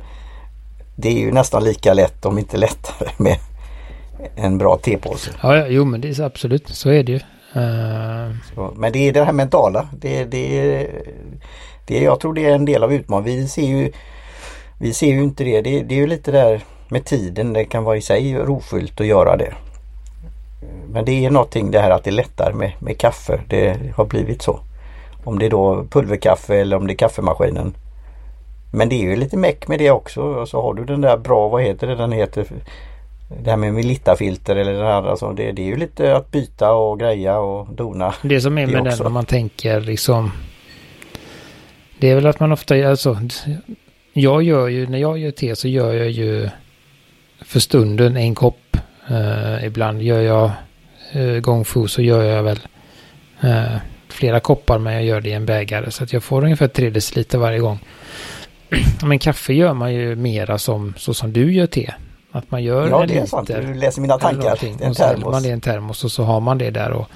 det 0.96 1.08
är 1.08 1.18
ju 1.18 1.32
nästan 1.32 1.64
lika 1.64 1.94
lätt 1.94 2.26
om 2.26 2.38
inte 2.38 2.56
lättare 2.56 3.08
med 3.16 3.36
en 4.36 4.58
bra 4.58 4.76
tepåse. 4.76 5.30
Ja, 5.42 5.56
ja, 5.56 5.66
jo 5.66 5.84
men 5.84 6.00
det 6.00 6.18
är 6.18 6.22
absolut, 6.22 6.68
så 6.68 6.90
är 6.90 7.02
det 7.02 7.12
ju. 7.12 7.20
Så, 8.54 8.72
men 8.76 8.92
det 8.92 9.08
är 9.08 9.12
det 9.12 9.24
här 9.24 9.32
mentala. 9.32 9.88
Det, 9.98 10.24
det, 10.24 10.88
det, 11.86 11.98
jag 11.98 12.20
tror 12.20 12.34
det 12.34 12.44
är 12.44 12.54
en 12.54 12.64
del 12.64 12.82
av 12.82 12.92
utmaningen. 12.92 13.40
Vi 13.40 13.48
ser 13.48 13.66
ju 13.66 13.92
vi 14.78 14.92
ser 14.92 15.06
ju 15.06 15.22
inte 15.22 15.44
det. 15.44 15.60
det. 15.60 15.82
Det 15.82 15.94
är 15.94 15.98
ju 15.98 16.06
lite 16.06 16.32
där 16.32 16.64
med 16.88 17.04
tiden. 17.04 17.52
Det 17.52 17.64
kan 17.64 17.84
vara 17.84 17.96
i 17.96 18.00
sig 18.00 18.34
rofyllt 18.34 19.00
att 19.00 19.06
göra 19.06 19.36
det. 19.36 19.54
Men 20.88 21.04
det 21.04 21.24
är 21.24 21.30
någonting 21.30 21.70
det 21.70 21.80
här 21.80 21.90
att 21.90 22.04
det 22.04 22.10
är 22.10 22.12
lättare 22.12 22.54
med, 22.54 22.72
med 22.78 22.98
kaffe. 22.98 23.40
Det 23.48 23.80
har 23.96 24.04
blivit 24.04 24.42
så. 24.42 24.60
Om 25.24 25.38
det 25.38 25.46
är 25.46 25.50
då 25.50 25.84
pulverkaffe 25.90 26.56
eller 26.56 26.76
om 26.76 26.86
det 26.86 26.92
är 26.92 26.96
kaffemaskinen. 26.96 27.74
Men 28.72 28.88
det 28.88 28.94
är 28.94 29.02
ju 29.02 29.16
lite 29.16 29.36
meck 29.36 29.68
med 29.68 29.78
det 29.78 29.90
också. 29.90 30.22
Och 30.22 30.48
så 30.48 30.62
har 30.62 30.74
du 30.74 30.84
den 30.84 31.00
där 31.00 31.16
bra, 31.16 31.48
vad 31.48 31.62
heter 31.62 31.86
det 31.86 31.94
den 31.94 32.12
heter? 32.12 32.46
Det 33.40 33.50
här 33.50 33.56
med 33.56 33.74
Melitta-filter 33.74 34.56
eller 34.56 34.72
det 34.72 34.84
här. 34.84 35.10
Alltså 35.10 35.32
det, 35.32 35.52
det 35.52 35.62
är 35.62 35.66
ju 35.66 35.76
lite 35.76 36.16
att 36.16 36.30
byta 36.30 36.72
och 36.72 37.00
greja 37.00 37.38
och 37.38 37.74
dona. 37.74 38.14
Det 38.22 38.40
som 38.40 38.58
är 38.58 38.66
med 38.66 38.84
den 38.84 39.06
om 39.06 39.12
man 39.12 39.26
tänker 39.26 39.80
liksom. 39.80 40.32
Det 41.98 42.10
är 42.10 42.14
väl 42.14 42.26
att 42.26 42.40
man 42.40 42.52
ofta, 42.52 42.88
alltså. 42.88 43.18
Jag 44.12 44.42
gör 44.42 44.68
ju, 44.68 44.86
när 44.86 44.98
jag 44.98 45.18
gör 45.18 45.30
te 45.30 45.56
så 45.56 45.68
gör 45.68 45.92
jag 45.92 46.10
ju 46.10 46.48
för 47.40 47.60
stunden 47.60 48.16
en 48.16 48.34
kopp. 48.34 48.76
Uh, 49.10 49.66
ibland 49.66 50.02
gör 50.02 50.20
jag 50.20 50.50
uh, 51.16 51.40
gång 51.40 51.64
fu 51.64 51.88
så 51.88 52.02
gör 52.02 52.22
jag 52.22 52.42
väl 52.42 52.60
uh, 53.44 53.76
flera 54.08 54.40
koppar 54.40 54.78
men 54.78 54.94
jag 54.94 55.04
gör 55.04 55.20
det 55.20 55.28
i 55.28 55.32
en 55.32 55.46
bägare. 55.46 55.90
Så 55.90 56.04
att 56.04 56.12
jag 56.12 56.22
får 56.22 56.44
ungefär 56.44 56.68
3 56.68 56.90
deciliter 56.90 57.38
varje 57.38 57.58
gång. 57.58 57.78
Men 59.02 59.18
kaffe 59.18 59.52
gör 59.52 59.74
man 59.74 59.94
ju 59.94 60.16
mera 60.16 60.58
som 60.58 60.94
så 60.96 61.14
som 61.14 61.32
du 61.32 61.52
gör 61.52 61.66
te. 61.66 61.92
Att 62.32 62.50
man 62.50 62.62
gör 62.62 62.88
ja, 62.88 63.02
en 63.02 63.08
det 63.08 63.18
är 63.18 63.26
sant. 63.26 63.48
Du 63.48 63.74
läser 63.74 64.00
mina 64.00 64.18
tankar. 64.18 64.58
En 64.80 64.94
termos. 64.94 65.32
man 65.32 65.42
det 65.42 65.48
i 65.48 65.52
en 65.52 65.60
termos 65.60 66.04
och 66.04 66.12
så 66.12 66.22
har 66.22 66.40
man 66.40 66.58
det 66.58 66.70
där. 66.70 66.90
Och, 66.90 67.06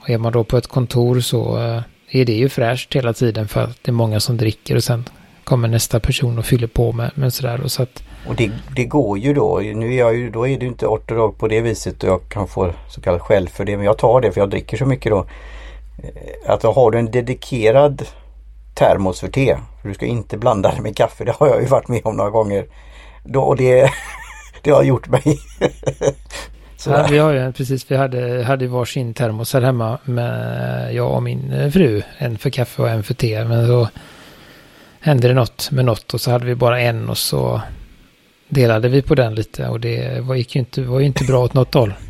och 0.00 0.10
är 0.10 0.18
man 0.18 0.32
då 0.32 0.44
på 0.44 0.56
ett 0.56 0.66
kontor 0.66 1.20
så 1.20 1.58
uh, 1.58 1.80
är 2.10 2.24
det 2.24 2.32
ju 2.32 2.48
fräscht 2.48 2.94
hela 2.96 3.12
tiden 3.12 3.48
för 3.48 3.60
att 3.60 3.78
det 3.82 3.90
är 3.90 3.92
många 3.92 4.20
som 4.20 4.36
dricker 4.36 4.76
och 4.76 4.84
sen 4.84 5.08
kommer 5.44 5.68
nästa 5.68 6.00
person 6.00 6.38
och 6.38 6.44
fyller 6.44 6.66
på 6.66 6.92
med, 6.92 7.10
med 7.14 7.34
sådär. 7.34 7.60
Och, 7.60 7.72
så 7.72 7.82
att, 7.82 8.02
och 8.28 8.34
det, 8.34 8.50
det 8.76 8.84
går 8.84 9.18
ju 9.18 9.34
då. 9.34 9.58
Nu 9.58 9.94
är 9.94 9.98
jag 9.98 10.16
ju, 10.16 10.30
då 10.30 10.48
är 10.48 10.58
det 10.58 10.66
inte 10.66 10.86
ortodox 10.86 11.38
på 11.38 11.48
det 11.48 11.60
viset 11.60 12.02
och 12.02 12.08
jag 12.08 12.28
kan 12.28 12.48
få 12.48 12.72
så 12.88 13.00
kallat 13.00 13.20
skäll 13.20 13.48
för 13.48 13.64
det. 13.64 13.76
Men 13.76 13.86
jag 13.86 13.98
tar 13.98 14.20
det 14.20 14.32
för 14.32 14.40
jag 14.40 14.50
dricker 14.50 14.76
så 14.76 14.86
mycket 14.86 15.12
då. 15.12 15.18
Eh, 15.98 16.50
att 16.50 16.62
har 16.62 16.90
du 16.90 16.98
en 16.98 17.10
dedikerad 17.10 18.02
termos 18.74 19.20
för 19.20 19.28
te. 19.28 19.56
För 19.82 19.88
du 19.88 19.94
ska 19.94 20.06
inte 20.06 20.38
blanda 20.38 20.74
det 20.76 20.82
med 20.82 20.96
kaffe. 20.96 21.24
Det 21.24 21.32
har 21.32 21.48
jag 21.48 21.60
ju 21.60 21.66
varit 21.66 21.88
med 21.88 22.00
om 22.04 22.16
några 22.16 22.30
gånger. 22.30 22.66
Då, 23.24 23.42
och 23.42 23.56
det, 23.56 23.90
det 24.62 24.70
har 24.70 24.82
gjort 24.82 25.08
mig. 25.08 25.22
ja, 26.86 27.06
vi 27.10 27.18
har 27.18 27.32
ju 27.32 27.52
precis, 27.52 27.90
vi 27.90 27.96
hade, 27.96 28.42
hade 28.42 28.66
varsin 28.66 29.14
termos 29.14 29.52
här 29.52 29.60
hemma 29.60 29.98
med 30.04 30.94
jag 30.94 31.10
och 31.10 31.22
min 31.22 31.72
fru. 31.72 32.02
En 32.18 32.38
för 32.38 32.50
kaffe 32.50 32.82
och 32.82 32.88
en 32.88 33.02
för 33.02 33.14
te. 33.14 33.44
Men 33.44 33.66
så 33.66 33.88
hände 35.00 35.28
det 35.28 35.34
något 35.34 35.70
med 35.70 35.84
något 35.84 36.14
och 36.14 36.20
så 36.20 36.30
hade 36.30 36.46
vi 36.46 36.54
bara 36.54 36.80
en 36.80 37.08
och 37.08 37.18
så 37.18 37.60
delade 38.48 38.88
vi 38.88 39.02
på 39.02 39.14
den 39.14 39.34
lite 39.34 39.68
och 39.68 39.80
det 39.80 40.20
var, 40.20 40.34
gick 40.34 40.54
ju 40.54 40.58
inte, 40.58 40.82
var 40.82 41.00
ju 41.00 41.06
inte 41.06 41.24
bra 41.24 41.44
åt 41.44 41.54
något 41.54 41.74
håll. 41.74 41.94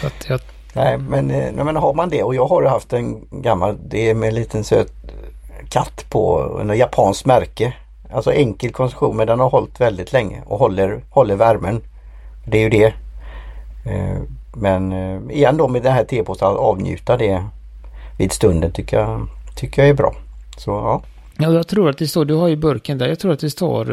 Så 0.00 0.06
att 0.06 0.28
jag 0.28 0.40
Nej 0.76 0.98
men, 0.98 1.30
eh, 1.30 1.52
nej, 1.52 1.64
men 1.64 1.76
har 1.76 1.94
man 1.94 2.08
det 2.08 2.22
och 2.22 2.34
jag 2.34 2.46
har 2.46 2.62
haft 2.62 2.92
en 2.92 3.26
gammal, 3.30 3.76
det 3.88 4.10
är 4.10 4.14
med 4.14 4.28
en 4.28 4.34
liten 4.34 4.64
söt 4.64 4.92
katt 5.68 6.04
på 6.10 6.50
en 6.60 6.78
japanskt 6.78 7.26
märke. 7.26 7.74
Alltså 8.12 8.32
enkel 8.32 8.72
konsumtion 8.72 9.16
men 9.16 9.26
den 9.26 9.40
har 9.40 9.50
hållit 9.50 9.80
väldigt 9.80 10.12
länge 10.12 10.42
och 10.46 10.58
håller, 10.58 11.00
håller 11.10 11.36
värmen. 11.36 11.80
Det 12.46 12.58
är 12.58 12.62
ju 12.62 12.68
det. 12.68 12.94
Eh, 13.86 14.18
men 14.56 14.92
eh, 14.92 15.36
igen 15.36 15.56
då 15.56 15.68
med 15.68 15.82
den 15.82 15.92
här 15.92 16.04
tepåsen 16.04 16.48
att 16.48 16.56
avnjuta 16.56 17.16
det 17.16 17.44
vid 18.18 18.32
stunden 18.32 18.72
tycker 18.72 18.98
jag, 19.00 19.28
tycker 19.56 19.82
jag 19.82 19.88
är 19.88 19.94
bra. 19.94 20.14
Så 20.56 20.70
ja. 20.70 21.02
Ja, 21.38 21.52
jag 21.52 21.66
tror 21.66 21.90
att 21.90 21.98
det 21.98 22.06
står, 22.06 22.24
du 22.24 22.34
har 22.34 22.48
ju 22.48 22.56
burken 22.56 22.98
där, 22.98 23.08
jag 23.08 23.18
tror 23.18 23.32
att 23.32 23.40
det 23.40 23.50
står 23.50 23.86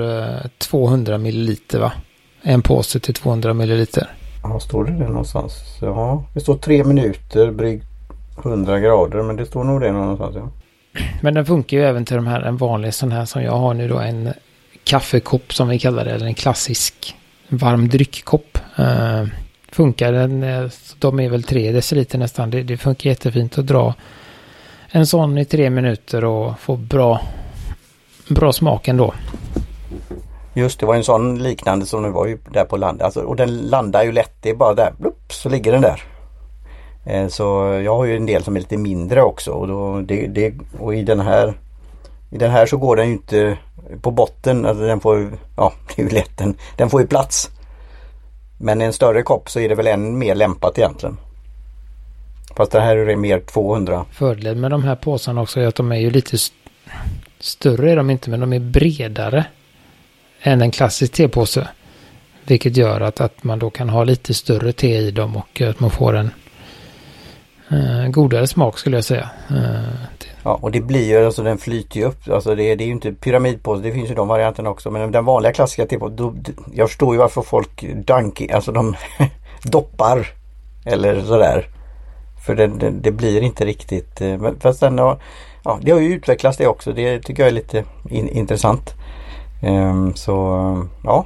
200 0.57 1.17
milliliter 1.17 1.79
va? 1.79 1.91
En 2.41 2.61
påse 2.61 2.99
till 2.99 3.13
200 3.13 3.53
milliliter. 3.53 4.09
Ja, 4.43 4.59
står 4.59 4.83
det 4.83 4.91
det 4.91 5.07
någonstans? 5.07 5.77
Ja, 5.81 6.23
det 6.33 6.39
står 6.39 6.55
tre 6.55 6.83
minuter, 6.83 7.51
brygg 7.51 7.83
100 8.37 8.79
grader, 8.79 9.23
men 9.23 9.35
det 9.35 9.45
står 9.45 9.63
nog 9.63 9.81
det 9.81 9.91
någonstans. 9.91 10.35
Ja. 10.35 10.49
Men 11.21 11.33
den 11.33 11.45
funkar 11.45 11.77
ju 11.77 11.83
även 11.83 12.05
till 12.05 12.15
de 12.15 12.27
här, 12.27 12.41
en 12.41 12.57
vanlig 12.57 12.93
sån 12.93 13.11
här 13.11 13.25
som 13.25 13.43
jag 13.43 13.51
har 13.51 13.73
nu 13.73 13.87
då, 13.87 13.99
en 13.99 14.33
kaffekopp 14.83 15.53
som 15.53 15.67
vi 15.67 15.79
kallar 15.79 16.05
det, 16.05 16.11
eller 16.11 16.25
en 16.25 16.33
klassisk 16.33 17.15
varm 17.49 17.89
dryckkopp. 17.89 18.57
Uh, 18.79 19.25
funkar. 19.73 20.11
Den, 20.11 20.43
eh, 20.43 20.69
de 20.99 21.19
är 21.19 21.29
väl 21.29 21.43
tre 21.43 21.71
deciliter 21.71 22.17
nästan. 22.17 22.49
Det, 22.49 22.63
det 22.63 22.77
funkar 22.77 23.09
jättefint 23.09 23.57
att 23.57 23.67
dra 23.67 23.93
en 24.89 25.07
sån 25.07 25.37
i 25.37 25.45
tre 25.45 25.69
minuter 25.69 26.25
och 26.25 26.59
få 26.59 26.75
bra, 26.75 27.21
bra 28.27 28.53
smak 28.53 28.87
ändå. 28.87 29.13
Just 30.53 30.79
det 30.79 30.85
var 30.85 30.95
en 30.95 31.03
sån 31.03 31.43
liknande 31.43 31.85
som 31.85 32.03
det 32.03 32.09
var 32.09 32.27
ju 32.27 32.37
där 32.51 32.65
på 32.65 32.77
landet. 32.77 33.05
Alltså, 33.05 33.21
och 33.21 33.35
den 33.35 33.57
landar 33.57 34.03
ju 34.03 34.11
lätt. 34.11 34.33
Det 34.41 34.49
är 34.49 34.55
bara 34.55 34.73
där. 34.73 34.93
Blup, 34.97 35.33
så 35.33 35.49
ligger 35.49 35.71
den 35.71 35.81
där. 35.81 36.03
Eh, 37.05 37.27
så 37.27 37.43
jag 37.85 37.97
har 37.97 38.05
ju 38.05 38.15
en 38.15 38.25
del 38.25 38.43
som 38.43 38.55
är 38.55 38.59
lite 38.59 38.77
mindre 38.77 39.21
också. 39.21 39.51
Och, 39.51 39.67
då, 39.67 40.01
det, 40.01 40.27
det, 40.27 40.53
och 40.79 40.95
i 40.95 41.03
den 41.03 41.19
här 41.19 41.53
i 42.33 42.37
den 42.37 42.51
här 42.51 42.65
så 42.65 42.77
går 42.77 42.95
den 42.95 43.07
ju 43.07 43.13
inte 43.13 43.57
på 44.01 44.11
botten. 44.11 44.65
Alltså 44.65 44.83
den 44.83 44.99
får, 44.99 45.31
ja 45.57 45.73
det 45.95 46.01
är 46.01 46.05
ju 46.05 46.11
lätt. 46.11 46.37
Den, 46.37 46.55
den 46.75 46.89
får 46.89 47.01
ju 47.01 47.07
plats. 47.07 47.51
Men 48.57 48.81
i 48.81 48.85
en 48.85 48.93
större 48.93 49.23
kopp 49.23 49.49
så 49.49 49.59
är 49.59 49.69
det 49.69 49.75
väl 49.75 49.87
än 49.87 50.17
mer 50.17 50.35
lämpat 50.35 50.77
egentligen. 50.77 51.17
Fast 52.55 52.71
det 52.71 52.81
här 52.81 52.97
är 52.97 53.15
mer 53.15 53.39
200. 53.39 54.05
Fördelen 54.11 54.61
med 54.61 54.71
de 54.71 54.83
här 54.83 54.95
påsarna 54.95 55.41
också 55.41 55.59
är 55.59 55.67
att 55.67 55.75
de 55.75 55.91
är 55.91 55.99
ju 55.99 56.09
lite 56.09 56.35
st 56.35 56.55
större 57.39 57.91
är 57.91 57.95
de 57.95 58.09
inte 58.09 58.29
men 58.29 58.39
de 58.39 58.53
är 58.53 58.59
bredare 58.59 59.45
än 60.41 60.61
en 60.61 60.71
klassisk 60.71 61.13
tepåse. 61.13 61.67
Vilket 62.45 62.77
gör 62.77 63.01
att, 63.01 63.21
att 63.21 63.43
man 63.43 63.59
då 63.59 63.69
kan 63.69 63.89
ha 63.89 64.03
lite 64.03 64.33
större 64.33 64.73
te 64.73 64.97
i 64.97 65.11
dem 65.11 65.35
och 65.37 65.61
att 65.61 65.79
man 65.79 65.91
får 65.91 66.15
en 66.15 66.31
eh, 67.73 68.09
godare 68.09 68.47
smak 68.47 68.77
skulle 68.77 68.97
jag 68.97 69.03
säga. 69.03 69.29
Eh, 69.49 70.07
ja 70.43 70.59
och 70.61 70.71
det 70.71 70.81
blir 70.81 71.07
ju 71.07 71.25
alltså 71.25 71.43
den 71.43 71.57
flyter 71.57 71.99
ju 71.99 72.05
upp. 72.05 72.29
Alltså 72.29 72.55
det, 72.55 72.75
det 72.75 72.83
är 72.83 72.85
ju 72.85 72.91
inte 72.91 73.13
pyramidpåse. 73.13 73.83
Det 73.83 73.91
finns 73.91 74.09
ju 74.09 74.15
de 74.15 74.27
varianterna 74.27 74.69
också. 74.69 74.91
Men 74.91 75.11
den 75.11 75.25
vanliga 75.25 75.53
klassiska 75.53 75.85
tepåsen. 75.85 76.45
Jag 76.73 76.89
förstår 76.89 77.15
ju 77.15 77.19
varför 77.19 77.41
folk 77.41 77.85
dunkar, 78.05 78.55
alltså 78.55 78.71
de 78.71 78.95
doppar. 79.63 80.27
Eller 80.85 81.21
sådär. 81.21 81.67
För 82.45 82.55
det, 82.55 82.67
det, 82.67 82.89
det, 82.89 83.11
blir 83.11 83.41
inte 83.41 83.65
riktigt. 83.65 84.21
Eh, 84.21 84.37
men 84.37 84.59
fast 84.59 84.79
den 84.79 84.99
har, 84.99 85.19
ja, 85.63 85.79
det 85.81 85.91
har 85.91 85.99
ju 85.99 86.13
utvecklats 86.13 86.57
det 86.57 86.67
också. 86.67 86.91
Det 86.91 87.19
tycker 87.19 87.43
jag 87.43 87.47
är 87.47 87.53
lite 87.53 87.83
in, 88.09 88.29
intressant. 88.29 88.93
Um, 89.63 90.15
så 90.15 90.33
ja. 91.03 91.25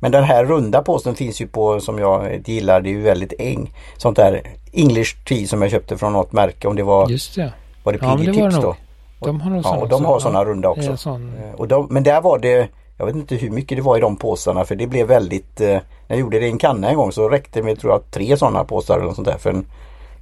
Men 0.00 0.12
den 0.12 0.24
här 0.24 0.44
runda 0.44 0.82
påsen 0.82 1.14
finns 1.14 1.40
ju 1.40 1.46
på 1.46 1.80
som 1.80 1.98
jag 1.98 2.42
gillar. 2.48 2.80
Det 2.80 2.88
är 2.88 2.92
ju 2.92 3.02
väldigt 3.02 3.32
äng. 3.38 3.72
Sånt 3.96 4.16
där 4.16 4.42
English 4.72 5.16
tea 5.24 5.46
som 5.46 5.62
jag 5.62 5.70
köpte 5.70 5.98
från 5.98 6.12
något 6.12 6.32
märke. 6.32 6.68
Om 6.68 6.76
det 6.76 6.82
var 6.82 7.08
Just 7.08 7.34
det. 7.34 7.52
Var 7.82 7.92
det 7.92 7.98
Piggy 7.98 8.40
ja, 8.40 8.50
Tips 8.50 8.62
då? 8.62 8.76
De 9.20 9.40
har 9.40 9.50
nog 9.50 9.64
ja, 9.64 9.76
och 9.76 9.88
de 9.88 10.04
har 10.04 10.20
sådana 10.20 10.44
runda 10.44 10.68
också. 10.68 10.96
Sån... 10.96 11.32
Eh, 11.36 11.54
och 11.54 11.68
de, 11.68 11.86
men 11.90 12.02
där 12.02 12.20
var 12.20 12.38
det 12.38 12.68
Jag 12.98 13.06
vet 13.06 13.16
inte 13.16 13.34
hur 13.34 13.50
mycket 13.50 13.78
det 13.78 13.82
var 13.82 13.96
i 13.96 14.00
de 14.00 14.16
påsarna 14.16 14.64
för 14.64 14.74
det 14.74 14.86
blev 14.86 15.06
väldigt 15.06 15.60
eh, 15.60 15.68
När 15.68 15.82
jag 16.06 16.18
gjorde 16.18 16.38
det 16.38 16.46
i 16.46 16.50
en 16.50 16.58
kanna 16.58 16.90
en 16.90 16.96
gång 16.96 17.12
så 17.12 17.28
räckte 17.28 17.58
det 17.58 17.64
med 17.64 17.80
tror 17.80 17.92
jag 17.92 18.10
tre 18.10 18.36
sådana 18.36 18.64
påsar 18.64 19.00
eller 19.00 19.12
sånt 19.12 19.28
där 19.28 19.38
för 19.38 19.50
en 19.50 19.66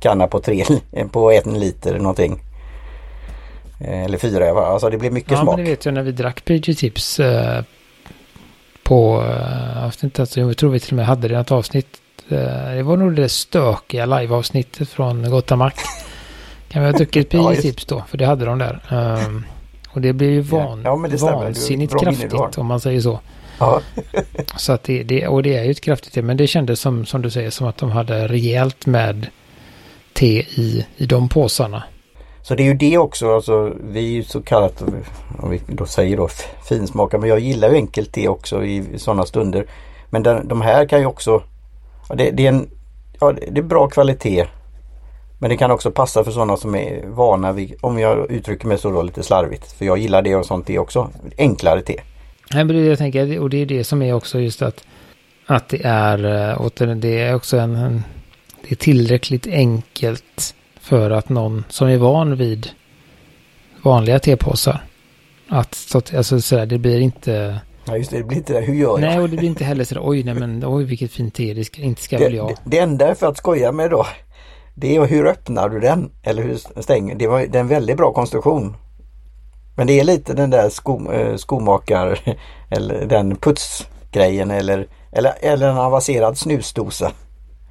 kanna 0.01 0.27
på 0.27 0.41
tre 0.41 0.65
på 1.13 1.33
en 1.33 1.59
liter 1.59 1.91
eller 1.91 2.01
någonting. 2.01 2.41
Eh, 3.81 4.05
eller 4.05 4.19
fyra, 4.19 4.51
alltså 4.51 4.91
det 4.91 4.99
blev 4.99 5.13
mycket 5.13 5.31
ja, 5.31 5.37
smak. 5.37 5.53
Ja, 5.53 5.57
men 5.57 5.65
det 5.65 5.71
vet 5.71 5.85
jag 5.85 5.95
när 5.95 6.03
vi 6.03 6.13
drack 6.13 6.45
PG 6.45 6.77
Tips 6.79 7.21
eh, 7.21 7.63
på, 8.87 9.23
eh, 9.23 9.81
jag 9.81 9.87
vet 9.87 10.03
inte, 10.03 10.23
alltså, 10.23 10.41
jag 10.41 10.57
tror 10.57 10.71
vi 10.71 10.81
till 10.81 10.93
och 10.93 10.97
med 10.97 11.07
hade 11.07 11.29
det 11.29 11.39
ett 11.39 11.53
avsnitt. 11.53 12.01
Eh, 12.29 12.39
det 12.75 12.83
var 12.83 12.97
nog 12.97 13.17
det 13.17 13.29
stökiga 13.29 14.07
live-avsnittet 14.07 14.89
från 14.89 15.31
Gotamac. 15.31 15.75
kan 16.69 16.83
vi 16.83 16.91
ha 16.91 16.99
druckit 16.99 17.31
PG 17.31 17.63
Tips 17.63 17.85
då, 17.85 18.05
för 18.09 18.19
det 18.19 18.27
hade 18.27 18.45
de 18.45 18.59
där. 18.59 18.81
Um, 18.91 19.45
och 19.89 20.01
det 20.01 20.13
blev 20.13 20.31
ju 20.31 20.41
van, 20.41 20.83
ja, 20.85 21.09
ja, 21.19 21.39
vansinnigt 21.39 22.01
kraftigt 22.01 22.59
om 22.59 22.67
man 22.67 22.81
säger 22.81 23.01
så. 23.01 23.21
Ja. 23.59 23.81
så 24.57 24.73
att 24.73 24.83
det, 24.83 25.03
det, 25.03 25.27
och 25.27 25.43
det 25.43 25.57
är 25.57 25.65
ju 25.65 25.71
ett 25.71 25.81
kraftigt 25.81 26.25
men 26.25 26.37
det 26.37 26.47
kändes 26.47 26.81
som, 26.81 27.07
som 27.07 27.23
du 27.23 27.31
säger, 27.31 27.51
som 27.51 27.67
att 27.67 27.77
de 27.77 27.91
hade 27.91 28.29
rejält 28.29 28.87
med 28.87 29.27
te 30.13 30.39
i, 30.39 30.87
i 30.97 31.07
de 31.07 31.29
påsarna. 31.29 31.83
Så 32.47 32.55
det 32.55 32.63
är 32.63 32.65
ju 32.65 32.75
det 32.75 32.99
också, 32.99 33.35
alltså 33.35 33.73
vi 33.91 33.99
är 33.99 34.11
ju 34.11 34.23
så 34.23 34.43
kallat, 34.43 34.83
om 35.39 35.51
vi 35.51 35.61
då 35.67 35.87
säger 35.87 36.17
då 36.17 36.29
finsmakare, 36.69 37.21
men 37.21 37.31
jag 37.31 37.39
gillar 37.39 37.71
ju 37.71 37.75
enkelt 37.75 38.13
te 38.13 38.29
också 38.29 38.65
i 38.65 38.99
sådana 38.99 39.27
stunder. 39.27 39.67
Men 40.11 40.23
den, 40.23 40.49
de 40.49 40.61
här 40.61 40.87
kan 40.87 41.01
ju 41.01 41.07
också, 41.07 41.43
ja, 42.09 42.15
det, 42.15 42.31
det, 42.31 42.47
är 42.47 42.49
en, 42.49 42.71
ja, 43.21 43.33
det 43.33 43.59
är 43.59 43.63
bra 43.63 43.89
kvalitet. 43.89 44.47
Men 45.39 45.51
det 45.51 45.57
kan 45.57 45.71
också 45.71 45.91
passa 45.91 46.25
för 46.25 46.31
sådana 46.31 46.57
som 46.57 46.75
är 46.75 47.07
vana 47.07 47.53
vid, 47.53 47.75
om 47.81 47.99
jag 47.99 48.31
uttrycker 48.31 48.67
mig 48.67 48.79
så 48.79 48.91
då 48.91 49.03
lite 49.03 49.23
slarvigt, 49.23 49.73
för 49.73 49.85
jag 49.85 49.99
gillar 49.99 50.23
det 50.23 50.37
och 50.37 50.47
sånt 50.47 50.67
te 50.67 50.79
också, 50.79 51.11
enklare 51.39 51.83
te. 51.83 52.01
Nej, 52.55 52.65
men 52.65 52.77
det 52.77 52.83
jag 52.83 52.99
tänker, 52.99 53.39
och 53.39 53.51
det 53.51 53.63
är 53.63 53.67
det 53.67 53.85
som 53.85 54.03
är 54.03 54.13
också 54.13 54.41
just 54.41 54.63
att, 54.63 54.85
att 55.47 55.69
det 55.69 55.81
är, 55.85 56.51
eh, 56.51 56.61
och 56.61 56.73
det 56.97 57.21
är 57.21 57.35
också 57.35 57.57
en, 57.59 57.77
en 57.77 58.03
det 58.63 58.71
är 58.73 58.77
tillräckligt 58.77 59.47
enkelt 59.47 60.55
för 60.87 61.11
att 61.11 61.29
någon 61.29 61.65
som 61.69 61.89
är 61.89 61.97
van 61.97 62.37
vid 62.37 62.71
vanliga 63.83 64.19
tepåsar 64.19 64.81
att 65.49 66.15
alltså 66.17 66.41
sådär, 66.41 66.67
det 66.67 66.79
blir 66.79 67.01
inte 67.01 67.61
Ja 67.85 67.97
just 67.97 68.11
det, 68.11 68.19
det 68.19 68.25
blir 68.25 68.39
inte 68.39 68.53
det. 68.53 68.61
Hur 68.61 68.75
gör 68.75 68.89
jag? 68.89 69.01
Nej, 69.01 69.21
och 69.21 69.29
det 69.29 69.37
blir 69.37 69.49
inte 69.49 69.65
heller 69.65 69.85
sådär, 69.85 70.03
oj 70.05 70.23
nej 70.23 70.35
men 70.35 70.65
oj 70.67 70.85
vilket 70.85 71.13
fint 71.13 71.35
te, 71.35 71.55
det 71.55 71.65
ska, 71.65 71.83
inte 71.83 72.03
ska 72.03 72.19
det, 72.19 72.25
väl 72.25 72.35
jag. 72.35 72.49
Det, 72.49 72.57
det 72.65 72.79
enda 72.79 73.15
för 73.15 73.27
att 73.27 73.37
skoja 73.37 73.73
med 73.73 73.91
då, 73.91 74.07
det 74.75 74.97
är 74.97 75.07
hur 75.07 75.27
öppnar 75.27 75.69
du 75.69 75.81
den? 75.81 76.11
Eller 76.23 76.43
hur 76.43 76.83
stänger 76.83 77.15
Det 77.15 77.27
var 77.27 77.41
det 77.41 77.59
är 77.59 77.61
en 77.61 77.69
väldigt 77.69 77.97
bra 77.97 78.13
konstruktion. 78.13 78.77
Men 79.77 79.87
det 79.87 80.01
är 80.01 80.05
lite 80.05 80.35
den 80.35 80.51
där 80.51 80.69
sko, 80.69 81.13
äh, 81.13 81.37
skomakar 81.37 82.19
eller 82.71 83.07
den 83.07 83.37
putsgrejen 83.37 84.51
eller, 84.51 84.87
eller, 85.13 85.33
eller 85.41 85.69
en 85.69 85.79
avancerad 85.79 86.39
snusdosa. 86.39 87.13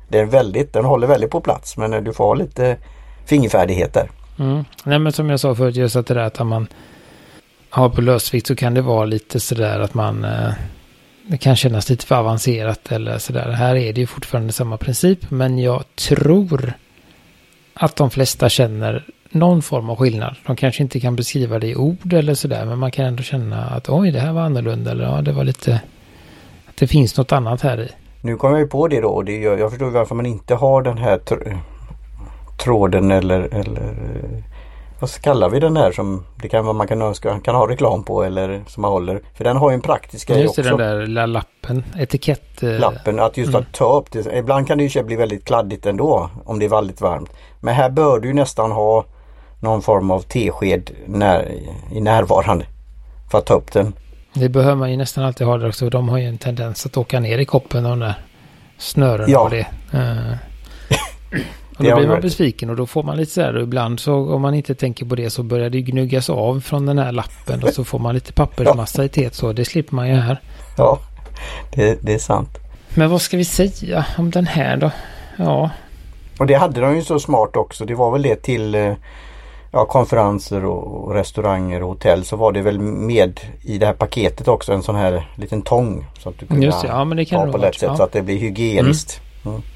Det 0.09 0.19
är 0.19 0.25
väldigt, 0.25 0.73
den 0.73 0.85
håller 0.85 1.07
väldigt 1.07 1.31
på 1.31 1.41
plats 1.41 1.77
men 1.77 2.03
du 2.03 2.13
får 2.13 2.23
ha 2.23 2.33
lite 2.33 2.77
fingerfärdigheter. 3.25 4.09
Mm. 4.39 4.65
Nej 4.83 4.99
men 4.99 5.11
som 5.11 5.29
jag 5.29 5.39
sa 5.39 5.55
förut, 5.55 5.75
just 5.75 5.95
att 5.95 6.07
det 6.07 6.13
där 6.13 6.23
att 6.23 6.39
man 6.39 6.67
har 7.69 7.89
på 7.89 8.01
lösvikt 8.01 8.47
så 8.47 8.55
kan 8.55 8.73
det 8.73 8.81
vara 8.81 9.05
lite 9.05 9.39
sådär 9.39 9.79
att 9.79 9.93
man 9.93 10.25
eh, 10.25 10.53
det 11.27 11.37
kan 11.37 11.55
kännas 11.55 11.89
lite 11.89 12.05
för 12.05 12.15
avancerat 12.15 12.91
eller 12.91 13.17
sådär. 13.17 13.51
Här 13.51 13.75
är 13.75 13.93
det 13.93 14.01
ju 14.01 14.07
fortfarande 14.07 14.53
samma 14.53 14.77
princip 14.77 15.31
men 15.31 15.59
jag 15.59 15.83
tror 15.95 16.73
att 17.73 17.95
de 17.95 18.09
flesta 18.09 18.49
känner 18.49 19.05
någon 19.29 19.61
form 19.61 19.89
av 19.89 19.95
skillnad. 19.95 20.35
De 20.45 20.55
kanske 20.55 20.83
inte 20.83 20.99
kan 20.99 21.15
beskriva 21.15 21.59
det 21.59 21.67
i 21.67 21.75
ord 21.75 22.13
eller 22.13 22.33
sådär 22.33 22.65
men 22.65 22.79
man 22.79 22.91
kan 22.91 23.05
ändå 23.05 23.23
känna 23.23 23.65
att 23.65 23.89
oj 23.89 24.11
det 24.11 24.19
här 24.19 24.33
var 24.33 24.41
annorlunda 24.41 24.91
eller 24.91 25.03
ja 25.03 25.21
det 25.21 25.31
var 25.31 25.43
lite 25.43 25.81
att 26.65 26.77
det 26.77 26.87
finns 26.87 27.17
något 27.17 27.31
annat 27.31 27.61
här 27.61 27.81
i. 27.81 27.89
Nu 28.21 28.35
kommer 28.35 28.55
jag 28.55 28.61
ju 28.61 28.67
på 28.67 28.87
det 28.87 29.01
då 29.01 29.09
och 29.09 29.25
det 29.25 29.37
jag 29.37 29.69
förstår 29.69 29.89
varför 29.89 30.15
man 30.15 30.25
inte 30.25 30.55
har 30.55 30.81
den 30.81 30.97
här 30.97 31.17
tråden 32.65 33.11
eller, 33.11 33.39
eller 33.39 33.93
vad 34.99 35.21
kallar 35.21 35.49
vi 35.49 35.59
den 35.59 35.77
här 35.77 35.91
som 35.91 36.25
det 36.41 36.49
kan 36.49 36.65
vara 36.65 36.73
man 36.73 36.87
kan, 36.87 37.01
önska, 37.01 37.39
kan 37.39 37.55
ha 37.55 37.69
reklam 37.69 38.03
på 38.03 38.23
eller 38.23 38.63
som 38.67 38.81
man 38.81 38.91
håller. 38.91 39.21
För 39.33 39.43
den 39.43 39.57
har 39.57 39.69
ju 39.69 39.73
en 39.73 39.81
praktisk 39.81 40.27
grej 40.27 40.47
också. 40.47 40.61
Just 40.61 40.69
den 40.69 40.79
där 40.79 41.01
lilla 41.01 41.25
lappen, 41.25 41.83
etikett. 41.97 42.63
Eh, 42.63 42.79
lappen, 42.79 43.19
att 43.19 43.37
just 43.37 43.49
mm. 43.49 43.61
att 43.61 43.73
ta 43.73 43.97
upp 43.97 44.11
det. 44.11 44.37
Ibland 44.37 44.67
kan 44.67 44.77
det 44.77 44.83
ju 44.83 45.03
bli 45.03 45.15
väldigt 45.15 45.45
kladdigt 45.45 45.85
ändå 45.85 46.29
om 46.45 46.59
det 46.59 46.65
är 46.65 46.69
väldigt 46.69 47.01
varmt. 47.01 47.29
Men 47.59 47.73
här 47.73 47.89
bör 47.89 48.19
du 48.19 48.33
nästan 48.33 48.71
ha 48.71 49.05
någon 49.59 49.81
form 49.81 50.11
av 50.11 50.19
tesked 50.19 50.91
när, 51.05 51.51
i 51.91 52.01
närvarande 52.01 52.65
för 53.31 53.37
att 53.37 53.45
ta 53.45 53.53
upp 53.53 53.71
den. 53.71 53.93
Det 54.33 54.49
behöver 54.49 54.75
man 54.75 54.91
ju 54.91 54.97
nästan 54.97 55.23
alltid 55.23 55.47
ha 55.47 55.57
där 55.57 55.67
också. 55.67 55.89
De 55.89 56.09
har 56.09 56.17
ju 56.17 56.25
en 56.25 56.37
tendens 56.37 56.85
att 56.85 56.97
åka 56.97 57.19
ner 57.19 57.37
i 57.37 57.45
koppen 57.45 57.83
de 57.83 57.99
där 57.99 58.13
snören 58.77 59.31
ja. 59.31 59.39
och 59.39 59.49
det. 59.49 59.67
Uh. 59.93 60.35
Och 61.77 61.83
då 61.83 61.95
blir 61.95 62.07
man 62.07 62.21
besviken 62.21 62.69
och 62.69 62.75
då 62.75 62.85
får 62.85 63.03
man 63.03 63.17
lite 63.17 63.31
så 63.31 63.41
här 63.41 63.59
ibland 63.59 63.99
så 63.99 64.33
om 64.33 64.41
man 64.41 64.53
inte 64.53 64.75
tänker 64.75 65.05
på 65.05 65.15
det 65.15 65.29
så 65.29 65.43
börjar 65.43 65.69
det 65.69 65.81
gnuggas 65.81 66.29
av 66.29 66.59
från 66.59 66.85
den 66.85 66.97
här 66.97 67.11
lappen 67.11 67.63
och 67.63 67.69
så 67.69 67.83
får 67.83 67.99
man 67.99 68.15
lite 68.15 68.33
pappersmassa 68.33 69.05
i 69.05 69.09
teet 69.09 69.35
så 69.35 69.53
det 69.53 69.65
slipper 69.65 69.95
man 69.95 70.09
ju 70.09 70.15
här. 70.15 70.41
Ja, 70.77 70.99
det, 71.73 71.97
det 72.01 72.13
är 72.13 72.19
sant. 72.19 72.49
Men 72.93 73.09
vad 73.09 73.21
ska 73.21 73.37
vi 73.37 73.45
säga 73.45 74.05
om 74.17 74.31
den 74.31 74.45
här 74.45 74.77
då? 74.77 74.91
Ja. 75.37 75.69
Och 76.39 76.47
det 76.47 76.53
hade 76.53 76.81
de 76.81 76.95
ju 76.95 77.03
så 77.03 77.19
smart 77.19 77.55
också. 77.55 77.85
Det 77.85 77.95
var 77.95 78.11
väl 78.11 78.21
det 78.21 78.35
till 78.35 78.75
eh, 78.75 78.93
ja, 79.71 79.85
konferenser 79.85 80.65
och, 80.65 81.13
restauranger 81.13 81.83
och 81.83 81.89
hotell 81.89 82.25
så 82.25 82.35
var 82.35 82.51
det 82.51 82.61
väl 82.61 82.79
med 82.79 83.39
i 83.61 83.77
det 83.77 83.85
här 83.85 83.93
paketet 83.93 84.47
också 84.47 84.73
en 84.73 84.83
sån 84.83 84.95
här 84.95 85.29
liten 85.37 85.61
tång. 85.61 86.05
Så 86.19 86.29
att 86.29 86.39
du 86.39 86.45
kunde 86.45 86.65
Just 86.65 86.81
det, 86.81 86.87
ja 86.87 87.05
men 87.05 87.17
det 87.17 87.25
kan 87.25 87.45
ha 87.45 87.51
på 87.51 87.57
lätt 87.57 87.75
sätt 87.75 87.89
ja. 87.89 87.97
så 87.97 88.03
att 88.03 88.11
det 88.11 88.21
blir 88.21 88.37
hygieniskt. 88.37 89.21
Mm. 89.45 89.55
Mm. 89.55 89.67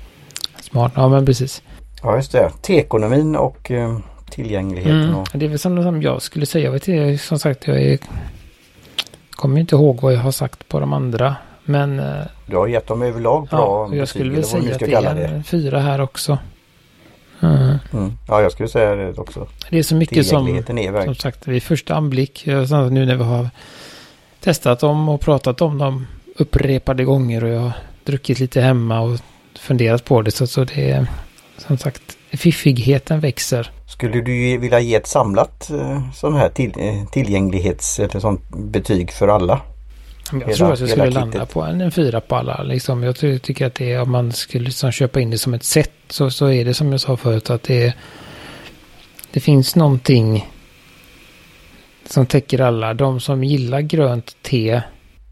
Smart, 0.61 0.91
ja 0.95 1.07
men 1.07 1.25
precis. 1.25 1.61
Ja 2.03 2.15
just 2.15 2.31
det, 2.31 2.51
tekonomin 2.61 3.35
och 3.35 3.71
eh, 3.71 3.97
tillgängligheten. 4.29 5.03
Mm. 5.03 5.15
Och... 5.15 5.27
Det 5.33 5.45
är 5.45 5.49
väl 5.49 5.59
som, 5.59 5.83
som 5.83 6.01
jag 6.01 6.21
skulle 6.21 6.45
säga, 6.45 6.65
jag 6.65 6.71
vet 6.71 6.87
inte, 6.87 7.23
som 7.23 7.39
sagt 7.39 7.67
jag 7.67 7.81
är, 7.81 7.99
kommer 9.31 9.59
inte 9.59 9.75
ihåg 9.75 10.01
vad 10.01 10.13
jag 10.13 10.19
har 10.19 10.31
sagt 10.31 10.67
på 10.67 10.79
de 10.79 10.93
andra. 10.93 11.35
Men... 11.63 11.99
Eh, 11.99 12.25
du 12.45 12.57
har 12.57 12.67
gett 12.67 12.87
dem 12.87 13.01
överlag 13.01 13.47
bra 13.47 13.89
ja, 13.91 13.95
jag 13.95 14.07
skulle 14.07 14.31
väl 14.31 14.43
säga 14.43 14.73
att 14.73 14.79
det 14.79 14.93
är 14.93 15.33
en 15.33 15.43
fyra 15.43 15.79
här 15.79 16.01
också. 16.01 16.37
Mm. 17.39 17.77
Mm. 17.93 18.13
Ja, 18.27 18.41
jag 18.41 18.51
skulle 18.51 18.69
säga 18.69 18.95
det 18.95 19.17
också. 19.17 19.47
Det 19.69 19.79
är 19.79 19.83
så 19.83 19.95
mycket 19.95 20.27
som, 20.27 20.63
som 21.05 21.15
sagt, 21.15 21.47
vid 21.47 21.63
första 21.63 21.95
anblick, 21.95 22.43
nu 22.45 23.05
när 23.05 23.15
vi 23.15 23.23
har 23.23 23.49
testat 24.39 24.79
dem 24.79 25.09
och 25.09 25.21
pratat 25.21 25.61
om 25.61 25.77
dem 25.77 26.07
upprepade 26.35 27.03
gånger 27.03 27.43
och 27.43 27.49
jag 27.49 27.59
har 27.59 27.71
druckit 28.03 28.39
lite 28.39 28.61
hemma 28.61 28.99
och 28.99 29.19
funderat 29.59 30.05
på 30.05 30.21
det. 30.21 30.31
Så, 30.31 30.47
så 30.47 30.63
det 30.63 30.91
är 30.91 31.07
som 31.59 31.77
sagt, 31.77 32.01
fiffigheten 32.31 33.19
växer. 33.19 33.71
Skulle 33.87 34.21
du 34.21 34.57
vilja 34.57 34.79
ge 34.79 34.95
ett 34.95 35.07
samlat 35.07 35.69
eh, 35.69 36.11
sån 36.13 36.33
här 36.33 36.49
till, 36.49 36.73
eh, 36.77 37.05
tillgänglighets 37.11 37.99
eller 37.99 38.19
sånt 38.19 38.49
betyg 38.49 39.11
för 39.11 39.27
alla? 39.27 39.61
Jag 40.31 40.39
hela, 40.39 40.53
tror 40.53 40.73
att 40.73 40.79
jag 40.79 40.89
skulle 40.89 41.09
landa 41.09 41.45
på 41.45 41.61
en, 41.61 41.81
en 41.81 41.91
fyra 41.91 42.21
på 42.21 42.35
alla. 42.35 42.63
Liksom. 42.63 43.03
Jag 43.03 43.15
tycker 43.15 43.65
att 43.65 43.75
det 43.75 43.93
är, 43.93 44.01
om 44.01 44.11
man 44.11 44.31
skulle 44.31 44.65
liksom 44.65 44.91
köpa 44.91 45.19
in 45.19 45.29
det 45.29 45.37
som 45.37 45.53
ett 45.53 45.63
sätt 45.63 45.91
så, 46.09 46.29
så 46.29 46.47
är 46.47 46.65
det 46.65 46.73
som 46.73 46.91
jag 46.91 47.01
sa 47.01 47.17
förut 47.17 47.49
att 47.49 47.63
det, 47.63 47.93
det 49.31 49.39
finns 49.39 49.75
någonting 49.75 50.49
som 52.05 52.25
täcker 52.25 52.61
alla. 52.61 52.93
De 52.93 53.19
som 53.19 53.43
gillar 53.43 53.81
grönt 53.81 54.35
te. 54.41 54.81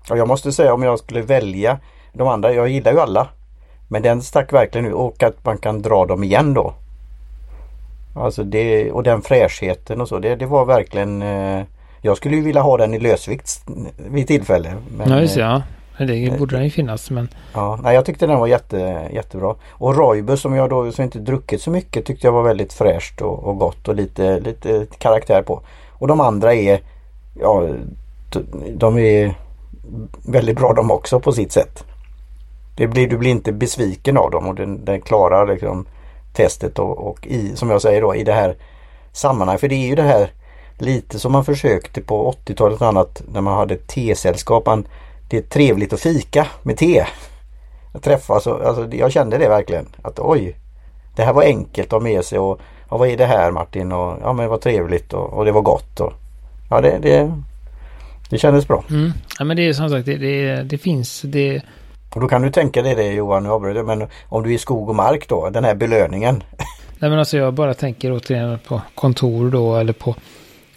Ja, 0.10 0.18
jag 0.18 0.28
måste 0.28 0.52
säga 0.52 0.74
om 0.74 0.84
jag 0.84 1.00
skulle 1.00 1.22
välja 1.22 1.80
de 2.14 2.28
andra, 2.28 2.54
jag 2.54 2.70
gillar 2.70 2.92
ju 2.92 3.00
alla. 3.00 3.28
Men 3.88 4.02
den 4.02 4.22
stack 4.22 4.54
verkligen 4.54 4.88
ut 4.88 4.94
och 4.94 5.24
att 5.24 5.46
man 5.46 5.58
kan 5.58 5.82
dra 5.82 6.06
dem 6.06 6.24
igen 6.24 6.54
då. 6.54 6.74
Alltså 8.16 8.44
det 8.44 8.92
och 8.92 9.04
den 9.04 9.22
fräschheten 9.22 10.02
och 10.02 10.08
så 10.08 10.20
det, 10.20 10.36
det 10.36 10.46
var 10.46 10.66
verkligen 10.66 11.22
eh, 11.22 11.64
Jag 12.02 12.18
skulle 12.18 12.36
ju 12.36 12.42
vilja 12.42 12.62
ha 12.62 12.78
den 12.78 12.94
i 12.94 13.00
lösvikt 13.00 13.66
vid 14.10 14.28
tillfälle. 14.28 14.74
Men, 14.98 15.10
ja 15.10 15.22
just 15.22 15.36
det, 15.36 15.42
ja. 15.42 15.62
Det 15.98 16.26
eh, 16.26 16.38
borde 16.38 16.56
den 16.56 16.64
ju 16.64 16.70
finnas 16.70 17.12
men 17.12 17.30
Ja, 17.54 17.80
nej, 17.84 17.96
jag 17.96 18.06
tyckte 18.06 18.28
den 18.28 18.40
var 18.40 18.48
jätte, 18.48 19.10
jättebra. 19.14 19.56
Och 19.70 19.96
Roibus 19.96 20.42
som 20.42 20.56
jag 20.56 20.70
då 20.70 20.92
som 20.92 21.04
inte 21.04 21.20
druckit 21.20 21.62
så 21.62 21.72
mycket 21.72 22.06
tyckte 22.06 22.28
jag 22.28 22.32
var 22.32 22.44
väldigt 22.44 22.74
fräscht 22.74 23.22
och, 23.22 23.44
och 23.44 23.58
gott 23.58 23.88
och 23.88 23.96
lite, 23.96 24.40
lite 24.40 24.86
karaktär 24.98 25.42
på. 25.42 25.62
Och 25.92 26.08
de 26.08 26.22
andra 26.22 26.54
är 26.54 26.80
Ja 27.40 27.68
de 28.76 28.98
är 28.98 29.34
väldigt 30.26 30.58
bra 30.58 30.74
de 30.74 30.92
också 30.92 31.20
på 31.20 31.32
sitt 31.32 31.52
sätt. 31.52 31.84
Det 32.78 32.88
blir, 32.88 33.08
du 33.08 33.18
blir 33.18 33.32
inte 33.32 33.52
besviken 33.52 34.18
av 34.18 34.32
dem 34.32 34.48
och 34.48 34.56
den, 34.56 34.86
den 34.86 35.02
klarar 35.02 35.48
liksom 35.48 35.86
testet 36.34 36.80
och, 36.80 37.08
och, 37.08 37.28
i, 37.28 37.56
som 37.56 37.70
jag 37.70 37.82
säger 37.82 38.02
då, 38.02 38.16
i 38.16 38.24
det 38.24 38.34
här 38.34 38.56
sammanhanget. 39.12 39.62
För 39.62 39.68
det 39.68 39.76
är 39.76 39.88
ju 39.88 39.96
det 39.96 40.02
här 40.02 40.32
lite 40.78 41.20
som 41.20 41.32
man 41.32 41.46
försökte 41.46 42.02
på 42.02 42.36
80-talet 42.46 42.82
och 42.82 42.88
annat 42.88 43.22
när 43.34 43.42
man 43.42 43.58
hade 43.58 43.78
tesällskap. 43.78 44.70
Det 45.30 45.38
är 45.38 45.42
trevligt 45.42 45.94
att 45.94 46.00
fika 46.00 46.48
med 46.64 46.78
te. 46.78 47.06
Att 47.94 48.04
träffas 48.04 48.30
alltså, 48.30 48.52
och, 48.52 48.66
alltså, 48.66 48.98
jag 48.98 49.12
kände 49.12 49.38
det 49.38 49.50
verkligen. 49.50 49.88
Att 50.02 50.20
oj, 50.20 50.56
det 51.16 51.24
här 51.24 51.34
var 51.34 51.44
enkelt 51.44 51.88
att 51.88 51.92
ha 51.92 52.00
med 52.00 52.26
sig 52.26 52.40
och 52.40 52.62
och 52.90 53.00
vad 53.00 53.10
är 53.10 53.18
det 53.18 53.26
här 53.26 53.52
Martin? 53.52 53.92
Och, 53.92 54.18
ja 54.22 54.34
men 54.34 54.44
det 54.44 54.50
var 54.50 54.58
trevligt 54.58 55.14
och, 55.14 55.34
och 55.34 55.46
det 55.46 55.52
var 55.52 55.62
gott. 55.62 56.00
Och, 56.00 56.14
ja 56.70 56.82
det, 56.82 57.00
det, 57.02 57.32
det 58.30 58.38
kändes 58.38 58.68
bra. 58.68 58.84
Mm. 58.90 59.12
Ja 59.40 59.46
men 59.46 59.58
det 59.58 59.68
är 59.68 59.74
som 59.74 59.90
sagt 59.90 60.06
det, 60.06 60.18
det, 60.18 60.64
det 60.64 60.78
finns 60.78 61.22
det 61.22 61.62
och 62.16 62.22
då 62.22 62.28
kan 62.28 62.42
du 62.42 62.52
tänka 62.52 62.82
dig 62.82 62.96
det 62.96 63.14
Johan, 63.14 63.44
nu 63.44 63.50
avbryter 63.50 63.84
men 63.84 64.08
om 64.30 64.44
du 64.44 64.50
är 64.50 64.56
i 64.56 64.58
skog 64.58 64.90
och 64.90 64.96
mark 64.96 65.28
då, 65.28 65.50
den 65.50 65.64
här 65.64 65.76
belöningen. 65.76 66.44
Nej 67.00 67.10
men 67.10 67.20
alltså 67.20 67.38
jag 67.38 67.54
bara 67.54 67.74
tänker 67.74 68.12
återigen 68.12 68.60
på 68.68 68.82
kontor 68.96 69.52
då 69.52 69.76
eller 69.76 69.94
på 69.94 70.16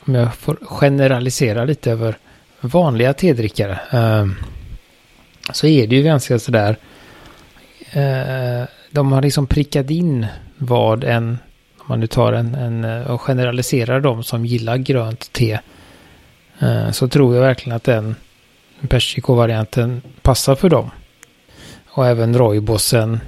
om 0.06 0.14
jag 0.14 0.34
får 0.34 0.56
generalisera 0.62 1.64
lite 1.64 1.90
över 1.90 2.18
vanliga 2.60 3.12
tedrickare. 3.12 3.80
Eh, 3.92 4.26
så 5.52 5.66
är 5.66 5.86
det 5.86 5.96
ju 5.96 6.02
ganska 6.02 6.38
sådär. 6.38 6.76
Eh, 7.92 8.68
de 8.90 9.12
har 9.12 9.22
liksom 9.22 9.46
prickat 9.46 9.90
in 9.90 10.26
vad 10.56 11.04
en, 11.04 11.38
om 11.78 11.84
man 11.88 12.00
nu 12.00 12.06
tar 12.06 12.32
en, 12.32 12.54
en 12.54 12.84
eh, 12.84 13.10
och 13.10 13.20
generaliserar 13.20 14.00
de 14.00 14.22
som 14.22 14.46
gillar 14.46 14.76
grönt 14.76 15.32
te. 15.32 15.58
Eh, 16.58 16.90
så 16.90 17.08
tror 17.08 17.34
jag 17.34 17.42
verkligen 17.42 17.76
att 17.76 17.84
den 17.84 18.16
persiko-varianten 18.88 20.02
passar 20.22 20.54
för 20.54 20.68
dem. 20.68 20.90
Och 21.92 22.06
även 22.06 22.38
Roybossen. 22.38 23.20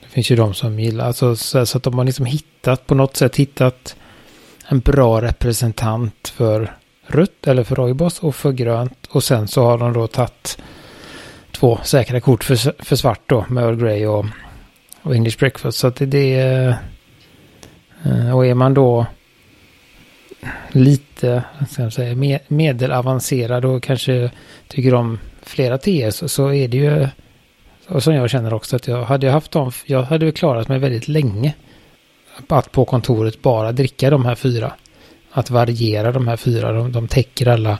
Det 0.00 0.08
finns 0.08 0.30
ju 0.30 0.36
de 0.36 0.54
som 0.54 0.80
gillar. 0.80 1.06
Alltså, 1.06 1.36
så, 1.36 1.66
så 1.66 1.78
att 1.78 1.84
de 1.84 1.98
har 1.98 2.04
liksom 2.04 2.26
hittat 2.26 2.86
på 2.86 2.94
något 2.94 3.16
sätt 3.16 3.36
hittat 3.36 3.96
en 4.68 4.80
bra 4.80 5.22
representant 5.22 6.28
för 6.28 6.76
rött 7.06 7.46
eller 7.46 7.64
för 7.64 7.76
Roibos 7.76 8.18
och 8.18 8.34
för 8.34 8.52
grönt. 8.52 9.06
Och 9.10 9.24
sen 9.24 9.48
så 9.48 9.64
har 9.64 9.78
de 9.78 9.92
då 9.92 10.06
tagit 10.06 10.58
två 11.52 11.78
säkra 11.82 12.20
kort 12.20 12.44
för, 12.44 12.84
för 12.84 12.96
svart 12.96 13.20
då 13.26 13.44
med 13.48 13.64
Earl 13.64 13.76
Grey 13.76 14.06
och, 14.06 14.26
och 15.02 15.14
English 15.14 15.38
Breakfast. 15.38 15.78
Så 15.78 15.86
att 15.86 15.96
det, 15.96 16.06
det 16.06 16.34
är... 16.34 16.76
Eh, 18.04 18.36
och 18.36 18.46
är 18.46 18.54
man 18.54 18.74
då 18.74 19.06
lite 20.68 21.42
ska 21.70 21.82
jag 21.82 21.92
säga, 21.92 22.40
medelavancerad 22.48 23.64
och 23.64 23.82
kanske 23.82 24.30
tycker 24.68 24.94
om 24.94 25.18
flera 25.42 25.78
TS 25.78 26.16
så, 26.16 26.28
så 26.28 26.52
är 26.52 26.68
det 26.68 26.76
ju 26.76 27.08
och 27.90 28.02
som 28.02 28.14
jag 28.14 28.30
känner 28.30 28.54
också 28.54 28.76
att 28.76 28.88
jag 28.88 29.04
hade 29.04 29.30
haft 29.30 29.50
dem, 29.50 29.72
jag 29.86 30.02
hade 30.02 30.32
klarat 30.32 30.68
mig 30.68 30.78
väldigt 30.78 31.08
länge. 31.08 31.54
Att 32.48 32.72
på 32.72 32.84
kontoret 32.84 33.42
bara 33.42 33.72
dricka 33.72 34.10
de 34.10 34.24
här 34.24 34.34
fyra. 34.34 34.72
Att 35.32 35.50
variera 35.50 36.12
de 36.12 36.28
här 36.28 36.36
fyra, 36.36 36.72
de, 36.72 36.92
de 36.92 37.08
täcker 37.08 37.48
alla 37.48 37.78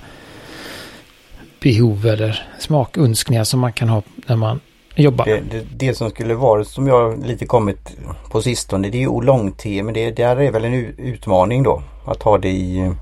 behov 1.61 2.07
eller 2.07 2.43
smakunskningar 2.59 3.45
som 3.45 3.61
man 3.61 3.73
kan 3.73 3.89
ha 3.89 4.03
när 4.27 4.37
man 4.37 4.61
jobbar. 4.95 5.25
Det, 5.25 5.41
det, 5.51 5.65
det 5.77 5.95
som 5.95 6.11
skulle 6.11 6.35
vara 6.35 6.65
som 6.65 6.87
jag 6.87 7.27
lite 7.27 7.47
kommit 7.47 7.97
på 8.31 8.43
sistone 8.43 8.89
det 8.89 8.99
är 8.99 9.01
ju 9.01 9.09
oolong-te 9.09 9.83
men 9.83 9.95
det, 9.95 10.11
det 10.11 10.23
är 10.23 10.53
väl 10.53 10.65
en 10.65 10.75
utmaning 10.99 11.63
då. 11.63 11.83
Att 12.05 12.23
ha 12.23 12.39
det 12.39 12.49
i 12.49 12.93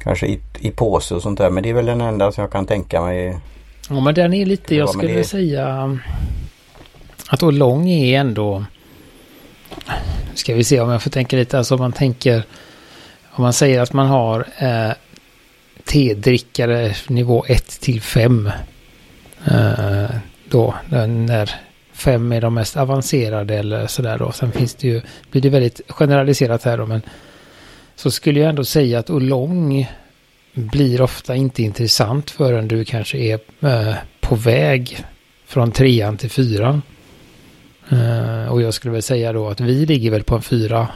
kanske 0.00 0.26
i, 0.26 0.40
i 0.58 0.70
påse 0.70 1.14
och 1.14 1.22
sånt 1.22 1.38
där 1.38 1.50
men 1.50 1.62
det 1.62 1.70
är 1.70 1.74
väl 1.74 1.86
den 1.86 2.00
enda 2.00 2.32
som 2.32 2.42
jag 2.42 2.50
kan 2.50 2.66
tänka 2.66 3.02
mig. 3.02 3.36
Ja 3.88 4.00
men 4.00 4.14
den 4.14 4.34
är 4.34 4.46
lite, 4.46 4.74
jag 4.74 4.88
skulle 4.88 5.12
det... 5.12 5.24
säga 5.24 5.98
att 7.28 7.42
Olong 7.42 7.88
är 7.88 8.20
ändå... 8.20 8.64
Ska 10.34 10.54
vi 10.54 10.64
se 10.64 10.80
om 10.80 10.90
jag 10.90 11.02
får 11.02 11.10
tänka 11.10 11.36
lite. 11.36 11.58
Alltså 11.58 11.74
om 11.74 11.80
man 11.80 11.92
tänker... 11.92 12.42
Om 13.30 13.42
man 13.42 13.52
säger 13.52 13.80
att 13.80 13.92
man 13.92 14.06
har 14.06 14.46
eh, 14.58 14.92
tedrickare 15.84 16.94
nivå 17.08 17.44
1 17.48 17.80
till 17.80 18.00
5. 18.00 18.50
Eh, 19.44 20.06
då 20.48 20.74
när 20.88 21.50
5 21.92 22.32
är 22.32 22.40
de 22.40 22.54
mest 22.54 22.76
avancerade 22.76 23.54
eller 23.54 23.86
sådär 23.86 24.18
då. 24.18 24.32
Sen 24.32 24.52
finns 24.52 24.74
det 24.74 24.88
ju, 24.88 25.00
blir 25.30 25.42
det 25.42 25.48
väldigt 25.48 25.80
generaliserat 25.88 26.62
här 26.62 26.78
då 26.78 26.86
men 26.86 27.02
så 27.96 28.10
skulle 28.10 28.40
jag 28.40 28.48
ändå 28.48 28.64
säga 28.64 28.98
att 28.98 29.10
Olong 29.10 29.86
blir 30.52 31.00
ofta 31.00 31.36
inte 31.36 31.62
intressant 31.62 32.30
förrän 32.30 32.68
du 32.68 32.84
kanske 32.84 33.18
är 33.18 33.40
eh, 33.60 33.94
på 34.20 34.34
väg 34.34 35.04
från 35.46 35.72
trean 35.72 36.16
till 36.16 36.30
fyran. 36.30 36.82
Uh, 37.92 38.52
och 38.52 38.62
jag 38.62 38.74
skulle 38.74 38.92
väl 38.92 39.02
säga 39.02 39.32
då 39.32 39.48
att 39.48 39.60
vi 39.60 39.86
ligger 39.86 40.10
väl 40.10 40.22
på 40.22 40.34
en 40.34 40.42
fyra 40.42 40.88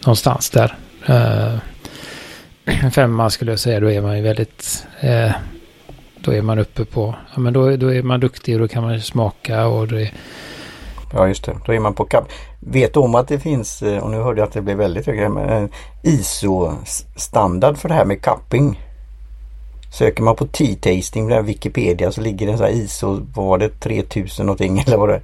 någonstans 0.00 0.50
där. 0.50 0.74
Uh, 2.64 2.90
femma 2.90 3.30
skulle 3.30 3.52
jag 3.52 3.58
säga, 3.58 3.80
då 3.80 3.90
är 3.90 4.00
man 4.00 4.16
ju 4.16 4.22
väldigt... 4.22 4.86
Uh, 5.04 5.32
då 6.20 6.32
är 6.32 6.42
man 6.42 6.58
uppe 6.58 6.84
på... 6.84 7.14
Ja, 7.34 7.40
men 7.40 7.52
då, 7.52 7.76
då 7.76 7.94
är 7.94 8.02
man 8.02 8.20
duktig 8.20 8.54
och 8.54 8.60
då 8.60 8.68
kan 8.68 8.82
man 8.82 9.00
smaka 9.00 9.66
och 9.66 9.88
det... 9.88 10.10
Ja 11.12 11.28
just 11.28 11.44
det, 11.44 11.56
då 11.66 11.74
är 11.74 11.80
man 11.80 11.94
på 11.94 12.04
kapp. 12.04 12.28
Vet 12.60 12.94
du 12.94 13.00
om 13.00 13.14
att 13.14 13.28
det 13.28 13.38
finns, 13.38 13.82
och 13.82 14.10
nu 14.10 14.16
hörde 14.16 14.40
jag 14.40 14.46
att 14.46 14.52
det 14.52 14.62
blev 14.62 14.76
väldigt 14.76 15.06
högt, 15.06 15.72
ISO-standard 16.02 17.76
för 17.76 17.88
det 17.88 17.94
här 17.94 18.04
med 18.04 18.22
Capping. 18.22 18.80
Söker 19.92 20.22
man 20.22 20.36
på 20.36 20.46
tea-tasting 20.46 21.36
på 21.36 21.42
Wikipedia 21.42 22.12
så 22.12 22.20
ligger 22.20 22.46
det 22.46 22.52
en 22.52 22.58
sån 22.58 22.66
här 22.66 22.74
ISO, 22.74 23.26
vad 23.34 23.46
var 23.46 23.58
det, 23.58 23.68
3000 23.68 24.46
någonting 24.46 24.78
eller 24.86 24.96
vad 24.96 25.08
det 25.08 25.14
är. 25.14 25.22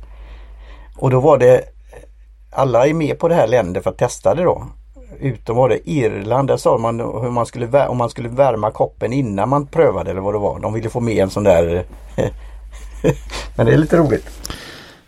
Och 0.99 1.11
då 1.11 1.21
var 1.21 1.39
det 1.39 1.65
alla 2.51 2.87
är 2.87 2.95
med 2.95 3.19
på 3.19 3.29
det 3.29 3.35
här 3.35 3.47
länder 3.47 3.81
för 3.81 3.91
att 3.91 3.99
testa 3.99 4.35
det 4.35 4.43
då. 4.43 4.67
Utom 5.21 5.57
var 5.57 5.69
det 5.69 5.91
Irland, 5.91 6.49
där 6.49 6.57
sa 6.57 6.79
man 6.79 7.01
hur 7.01 7.31
man 7.31 7.47
skulle, 7.47 7.87
om 7.87 7.97
man 7.97 8.11
skulle 8.11 8.29
värma 8.29 8.71
koppen 8.71 9.13
innan 9.13 9.49
man 9.49 9.67
prövade 9.67 10.11
eller 10.11 10.21
vad 10.21 10.35
det 10.35 10.39
var. 10.39 10.61
De 10.61 10.73
ville 10.73 10.91
få 10.91 11.01
med 11.01 11.17
en 11.17 11.31
sån 11.31 11.45
där 11.45 11.85
Men 13.57 13.67
det 13.67 13.73
är 13.73 13.79
lite 13.79 13.97
roligt. 13.97 14.27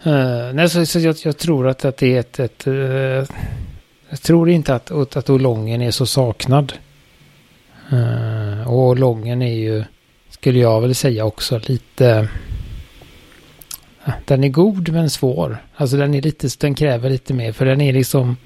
Uh, 0.06 0.52
nej, 0.54 0.68
så, 0.68 0.86
så 0.86 0.98
jag, 0.98 1.16
jag, 1.24 1.38
tror 1.38 1.68
att, 1.68 1.84
att 1.84 1.96
det 1.96 2.16
är 2.16 2.20
ett... 2.20 2.38
ett 2.38 2.66
uh, 2.66 3.24
jag 4.10 4.20
tror 4.22 4.50
inte 4.50 4.74
att, 4.74 5.16
att 5.16 5.30
Olongen 5.30 5.82
är 5.82 5.90
så 5.90 6.06
saknad. 6.06 6.72
Uh, 7.92 8.68
och 8.68 8.78
Olongen 8.78 9.42
är 9.42 9.54
ju, 9.54 9.84
skulle 10.30 10.58
jag 10.58 10.80
väl 10.80 10.94
säga 10.94 11.24
också, 11.24 11.60
lite 11.62 12.28
den 14.24 14.44
är 14.44 14.48
god 14.48 14.88
men 14.88 15.10
svår. 15.10 15.58
Alltså 15.76 15.96
den 15.96 16.14
är 16.14 16.22
lite, 16.22 16.48
den 16.60 16.74
kräver 16.74 17.10
lite 17.10 17.34
mer 17.34 17.52
för 17.52 17.64
den 17.64 17.80
är 17.80 17.92
liksom 17.92 18.36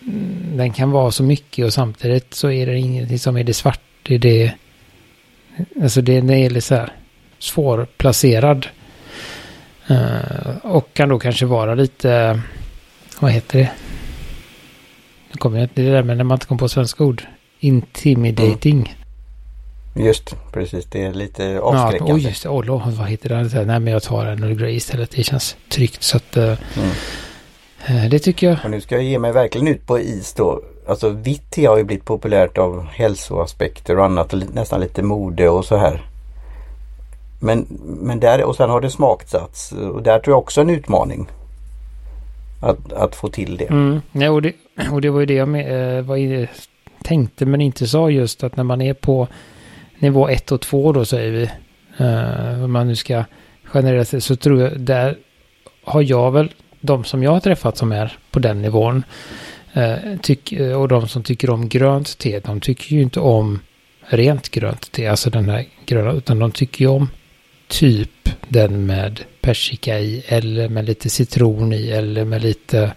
mm, 0.00 0.56
den 0.56 0.72
kan 0.72 0.90
vara 0.90 1.10
så 1.10 1.22
mycket 1.22 1.64
och 1.64 1.72
samtidigt 1.72 2.34
så 2.34 2.50
är 2.50 2.66
det 2.66 2.78
ingenting 2.78 3.18
som 3.18 3.36
är 3.36 3.44
det 3.44 3.54
svart. 3.54 3.80
Det 4.02 4.14
är 4.14 4.18
det, 4.18 4.52
alltså 5.82 6.02
det, 6.02 6.20
det 6.20 6.34
är 6.34 6.50
lite 6.50 6.66
så 6.66 6.74
här 6.74 6.92
svårplacerad. 7.38 8.66
Uh, 9.90 10.56
och 10.62 10.94
kan 10.94 11.08
då 11.08 11.18
kanske 11.18 11.46
vara 11.46 11.74
lite, 11.74 12.40
vad 13.20 13.30
heter 13.30 13.58
det? 13.58 13.70
Nu 15.30 15.36
kommer 15.36 15.58
jag 15.58 15.68
det 15.74 15.90
där 15.90 16.02
med 16.02 16.16
när 16.16 16.24
man 16.24 16.36
inte 16.36 16.46
kommer 16.46 16.58
på 16.58 16.68
svenska 16.68 17.04
ord. 17.04 17.22
Intimidating. 17.60 18.96
Just 19.94 20.36
precis, 20.52 20.84
det 20.84 21.04
är 21.04 21.12
lite 21.12 21.60
avskräckande. 21.60 22.12
Ja, 22.12 22.16
oj, 22.16 22.26
just 22.26 22.42
det. 22.42 22.48
Oh, 22.48 22.90
vad 22.98 23.08
heter 23.08 23.28
det? 23.28 23.64
Nej, 23.64 23.80
men 23.80 23.92
jag 23.92 24.02
tar 24.02 24.26
en 24.26 24.42
Earl 24.42 24.54
Grey 24.54 24.74
istället. 24.74 25.10
Det 25.10 25.22
känns 25.22 25.56
tryggt. 25.68 26.02
Så 26.02 26.16
att 26.16 26.36
mm. 26.36 26.56
eh, 27.86 28.10
det 28.10 28.18
tycker 28.18 28.48
jag. 28.48 28.58
Och 28.64 28.70
nu 28.70 28.80
ska 28.80 28.94
jag 28.94 29.04
ge 29.04 29.18
mig 29.18 29.32
verkligen 29.32 29.68
ut 29.68 29.86
på 29.86 29.98
is 30.00 30.34
då. 30.34 30.62
Alltså 30.88 31.08
vitt 31.08 31.50
te 31.50 31.66
har 31.66 31.78
ju 31.78 31.84
blivit 31.84 32.04
populärt 32.04 32.58
av 32.58 32.86
hälsoaspekter 32.86 33.98
och 33.98 34.04
annat. 34.04 34.32
Och 34.32 34.54
nästan 34.54 34.80
lite 34.80 35.02
mode 35.02 35.48
och 35.48 35.64
så 35.64 35.76
här. 35.76 36.02
Men, 37.40 37.66
men 38.00 38.20
där, 38.20 38.44
och 38.44 38.56
sen 38.56 38.70
har 38.70 38.80
det 38.80 38.90
smaksats 38.90 39.72
och 39.72 40.02
där 40.02 40.18
tror 40.18 40.32
jag 40.32 40.38
också 40.38 40.60
en 40.60 40.70
utmaning. 40.70 41.26
Att, 42.60 42.92
att 42.92 43.14
få 43.14 43.28
till 43.28 43.56
det. 43.56 43.70
Mm. 43.70 44.00
Ja, 44.12 44.30
och, 44.30 44.42
det 44.42 44.52
och 44.92 45.00
det 45.00 45.10
var 45.10 45.20
ju 45.20 45.26
det 45.26 45.34
jag 45.34 45.48
med, 45.48 45.98
äh, 45.98 46.04
var 46.04 46.16
i, 46.16 46.48
tänkte 47.04 47.46
men 47.46 47.60
inte 47.60 47.86
sa 47.86 48.10
just 48.10 48.44
att 48.44 48.56
när 48.56 48.64
man 48.64 48.80
är 48.80 48.94
på 48.94 49.28
nivå 50.02 50.28
1 50.28 50.52
och 50.52 50.60
2 50.60 50.92
då 50.92 51.04
säger 51.04 51.30
vi. 51.30 51.50
Uh, 52.04 52.64
om 52.64 52.72
man 52.72 52.88
nu 52.88 52.96
ska 52.96 53.24
generera 53.64 54.04
sig 54.04 54.20
så 54.20 54.36
tror 54.36 54.60
jag 54.60 54.80
där 54.80 55.16
har 55.84 56.02
jag 56.02 56.32
väl 56.32 56.52
de 56.80 57.04
som 57.04 57.22
jag 57.22 57.30
har 57.30 57.40
träffat 57.40 57.76
som 57.76 57.92
är 57.92 58.18
på 58.30 58.38
den 58.38 58.62
nivån. 58.62 59.04
Uh, 59.76 60.16
tyck, 60.22 60.52
eh, 60.52 60.80
och 60.80 60.88
de 60.88 61.08
som 61.08 61.22
tycker 61.22 61.50
om 61.50 61.68
grönt 61.68 62.18
te, 62.18 62.40
de 62.40 62.60
tycker 62.60 62.96
ju 62.96 63.02
inte 63.02 63.20
om 63.20 63.60
rent 64.00 64.48
grönt 64.48 64.92
te, 64.92 65.06
alltså 65.06 65.30
den 65.30 65.48
här 65.48 65.64
gröna, 65.86 66.12
utan 66.12 66.38
de 66.38 66.52
tycker 66.52 66.84
ju 66.84 66.90
om 66.90 67.08
typ 67.68 68.28
den 68.48 68.86
med 68.86 69.20
persika 69.40 70.00
i 70.00 70.24
eller 70.26 70.68
med 70.68 70.84
lite 70.84 71.10
citron 71.10 71.72
i 71.72 71.90
eller 71.90 72.24
med 72.24 72.42
lite 72.42 72.92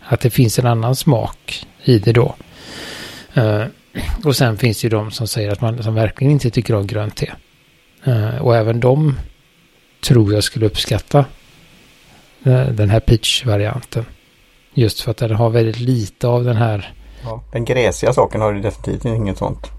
att 0.00 0.20
det 0.20 0.30
finns 0.30 0.58
en 0.58 0.66
annan 0.66 0.96
smak 0.96 1.66
i 1.84 1.98
det 1.98 2.12
då. 2.12 2.34
Uh, 3.36 3.64
och 4.24 4.36
sen 4.36 4.56
finns 4.56 4.80
det 4.80 4.84
ju 4.84 4.90
de 4.90 5.10
som 5.10 5.26
säger 5.26 5.52
att 5.52 5.60
man 5.60 5.82
som 5.82 5.94
verkligen 5.94 6.32
inte 6.32 6.50
tycker 6.50 6.74
om 6.74 6.86
grönt 6.86 7.16
te. 7.16 7.30
Uh, 8.08 8.36
och 8.36 8.56
även 8.56 8.80
de 8.80 9.18
tror 10.00 10.34
jag 10.34 10.44
skulle 10.44 10.66
uppskatta 10.66 11.24
uh, 12.46 12.68
den 12.68 12.90
här 12.90 13.00
peach-varianten. 13.00 14.04
Just 14.74 15.00
för 15.00 15.10
att 15.10 15.16
den 15.16 15.34
har 15.34 15.50
väldigt 15.50 15.80
lite 15.80 16.28
av 16.28 16.44
den 16.44 16.56
här. 16.56 16.92
Ja, 17.24 17.42
den 17.52 17.64
gräsiga 17.64 18.12
saken 18.12 18.40
har 18.40 18.52
ju 18.52 18.60
definitivt 18.60 19.04
inget 19.04 19.38
sånt. 19.38 19.70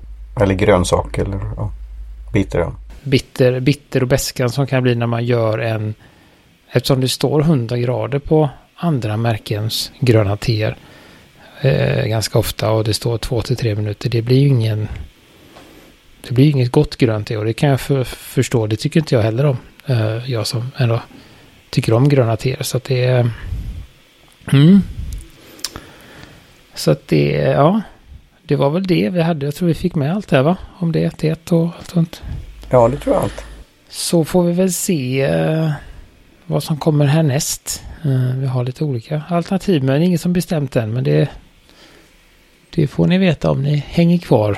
Eller 0.41 0.53
grönsak 0.53 1.17
eller 1.17 1.39
ja, 1.57 1.71
bitter 2.33 2.65
bitter, 3.05 3.59
bitter 3.59 4.01
och 4.01 4.07
bäskan 4.07 4.49
som 4.49 4.67
kan 4.67 4.83
bli 4.83 4.95
när 4.95 5.07
man 5.07 5.25
gör 5.25 5.57
en... 5.57 5.93
Eftersom 6.71 7.01
det 7.01 7.09
står 7.09 7.41
100 7.41 7.77
grader 7.77 8.19
på 8.19 8.49
andra 8.75 9.17
märkens 9.17 9.91
gröna 9.99 10.37
teer 10.37 10.77
eh, 11.61 12.05
ganska 12.05 12.39
ofta 12.39 12.71
och 12.71 12.83
det 12.83 12.93
står 12.93 13.17
2-3 13.17 13.75
minuter. 13.75 14.09
Det 14.09 14.21
blir 14.21 14.39
ju 14.39 14.47
ingen... 14.47 14.87
Det 16.27 16.33
blir 16.33 16.49
inget 16.49 16.71
gott 16.71 16.95
grönt 16.95 17.27
te 17.27 17.37
och 17.37 17.45
det 17.45 17.53
kan 17.53 17.69
jag 17.69 17.81
för, 17.81 18.03
förstå. 18.03 18.67
Det 18.67 18.75
tycker 18.75 18.99
inte 18.99 19.15
jag 19.15 19.21
heller 19.21 19.45
om. 19.45 19.57
Eh, 19.85 20.31
jag 20.31 20.47
som 20.47 20.71
ändå 20.77 21.01
tycker 21.69 21.93
om 21.93 22.09
gröna 22.09 22.37
teer. 22.37 22.63
Så 22.63 22.77
att 22.77 22.83
det 22.83 23.05
är... 23.05 23.29
Mm. 24.53 24.81
Så 26.73 26.91
att 26.91 27.07
det, 27.07 27.31
ja. 27.31 27.81
Det 28.43 28.55
var 28.55 28.69
väl 28.69 28.87
det 28.87 29.09
vi 29.09 29.21
hade. 29.21 29.45
Jag 29.45 29.55
tror 29.55 29.67
vi 29.67 29.73
fick 29.73 29.95
med 29.95 30.15
allt 30.15 30.31
här 30.31 30.43
va? 30.43 30.57
Om 30.79 30.91
det, 30.91 31.09
teet 31.09 31.51
och 31.51 31.69
allt 31.77 31.89
sånt. 31.89 32.21
Ja, 32.69 32.87
det 32.87 32.97
tror 32.97 33.15
jag 33.15 33.23
allt. 33.23 33.45
Så 33.89 34.25
får 34.25 34.43
vi 34.43 34.53
väl 34.53 34.73
se 34.73 35.21
eh, 35.21 35.71
vad 36.45 36.63
som 36.63 36.77
kommer 36.77 37.05
härnäst. 37.05 37.83
Eh, 38.03 38.35
vi 38.37 38.47
har 38.47 38.63
lite 38.63 38.83
olika 38.83 39.23
alternativ, 39.29 39.83
men 39.83 40.03
inget 40.03 40.21
som 40.21 40.33
bestämt 40.33 40.75
än. 40.75 40.93
Men 40.93 41.03
det, 41.03 41.29
det 42.75 42.87
får 42.87 43.07
ni 43.07 43.17
veta 43.17 43.51
om 43.51 43.63
ni 43.63 43.83
hänger 43.87 44.17
kvar. 44.17 44.57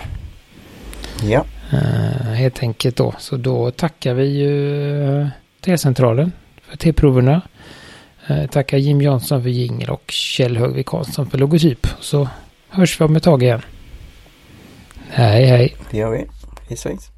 Ja. 1.24 1.46
Eh, 1.72 2.32
helt 2.34 2.64
enkelt 2.64 2.96
då. 2.96 3.14
Så 3.18 3.38
då 3.38 3.72
tackar 3.72 4.14
vi 4.14 4.26
ju 4.26 5.30
T-centralen 5.62 6.32
för 6.70 6.78
T-proverna. 6.78 7.42
Tackar 8.52 8.78
Jim 8.78 9.02
Jansson 9.02 9.44
för 9.44 9.50
jingel 9.50 9.90
och 9.90 10.12
Kjell 10.12 10.58
Högvik 10.58 10.86
Karlsson 10.86 11.30
för 11.30 11.38
logotyp. 11.38 11.88
Så 12.00 12.30
hörs 12.70 13.02
vi 13.02 13.06
om 13.06 13.16
ett 13.16 13.24
tag 13.24 13.44
igen. 13.44 13.62
Hej 15.10 15.46
hej. 15.46 15.76
Det 15.92 15.98
gör 15.98 16.12
vi. 16.12 16.26
Hej 16.68 16.78
svejs. 16.78 17.12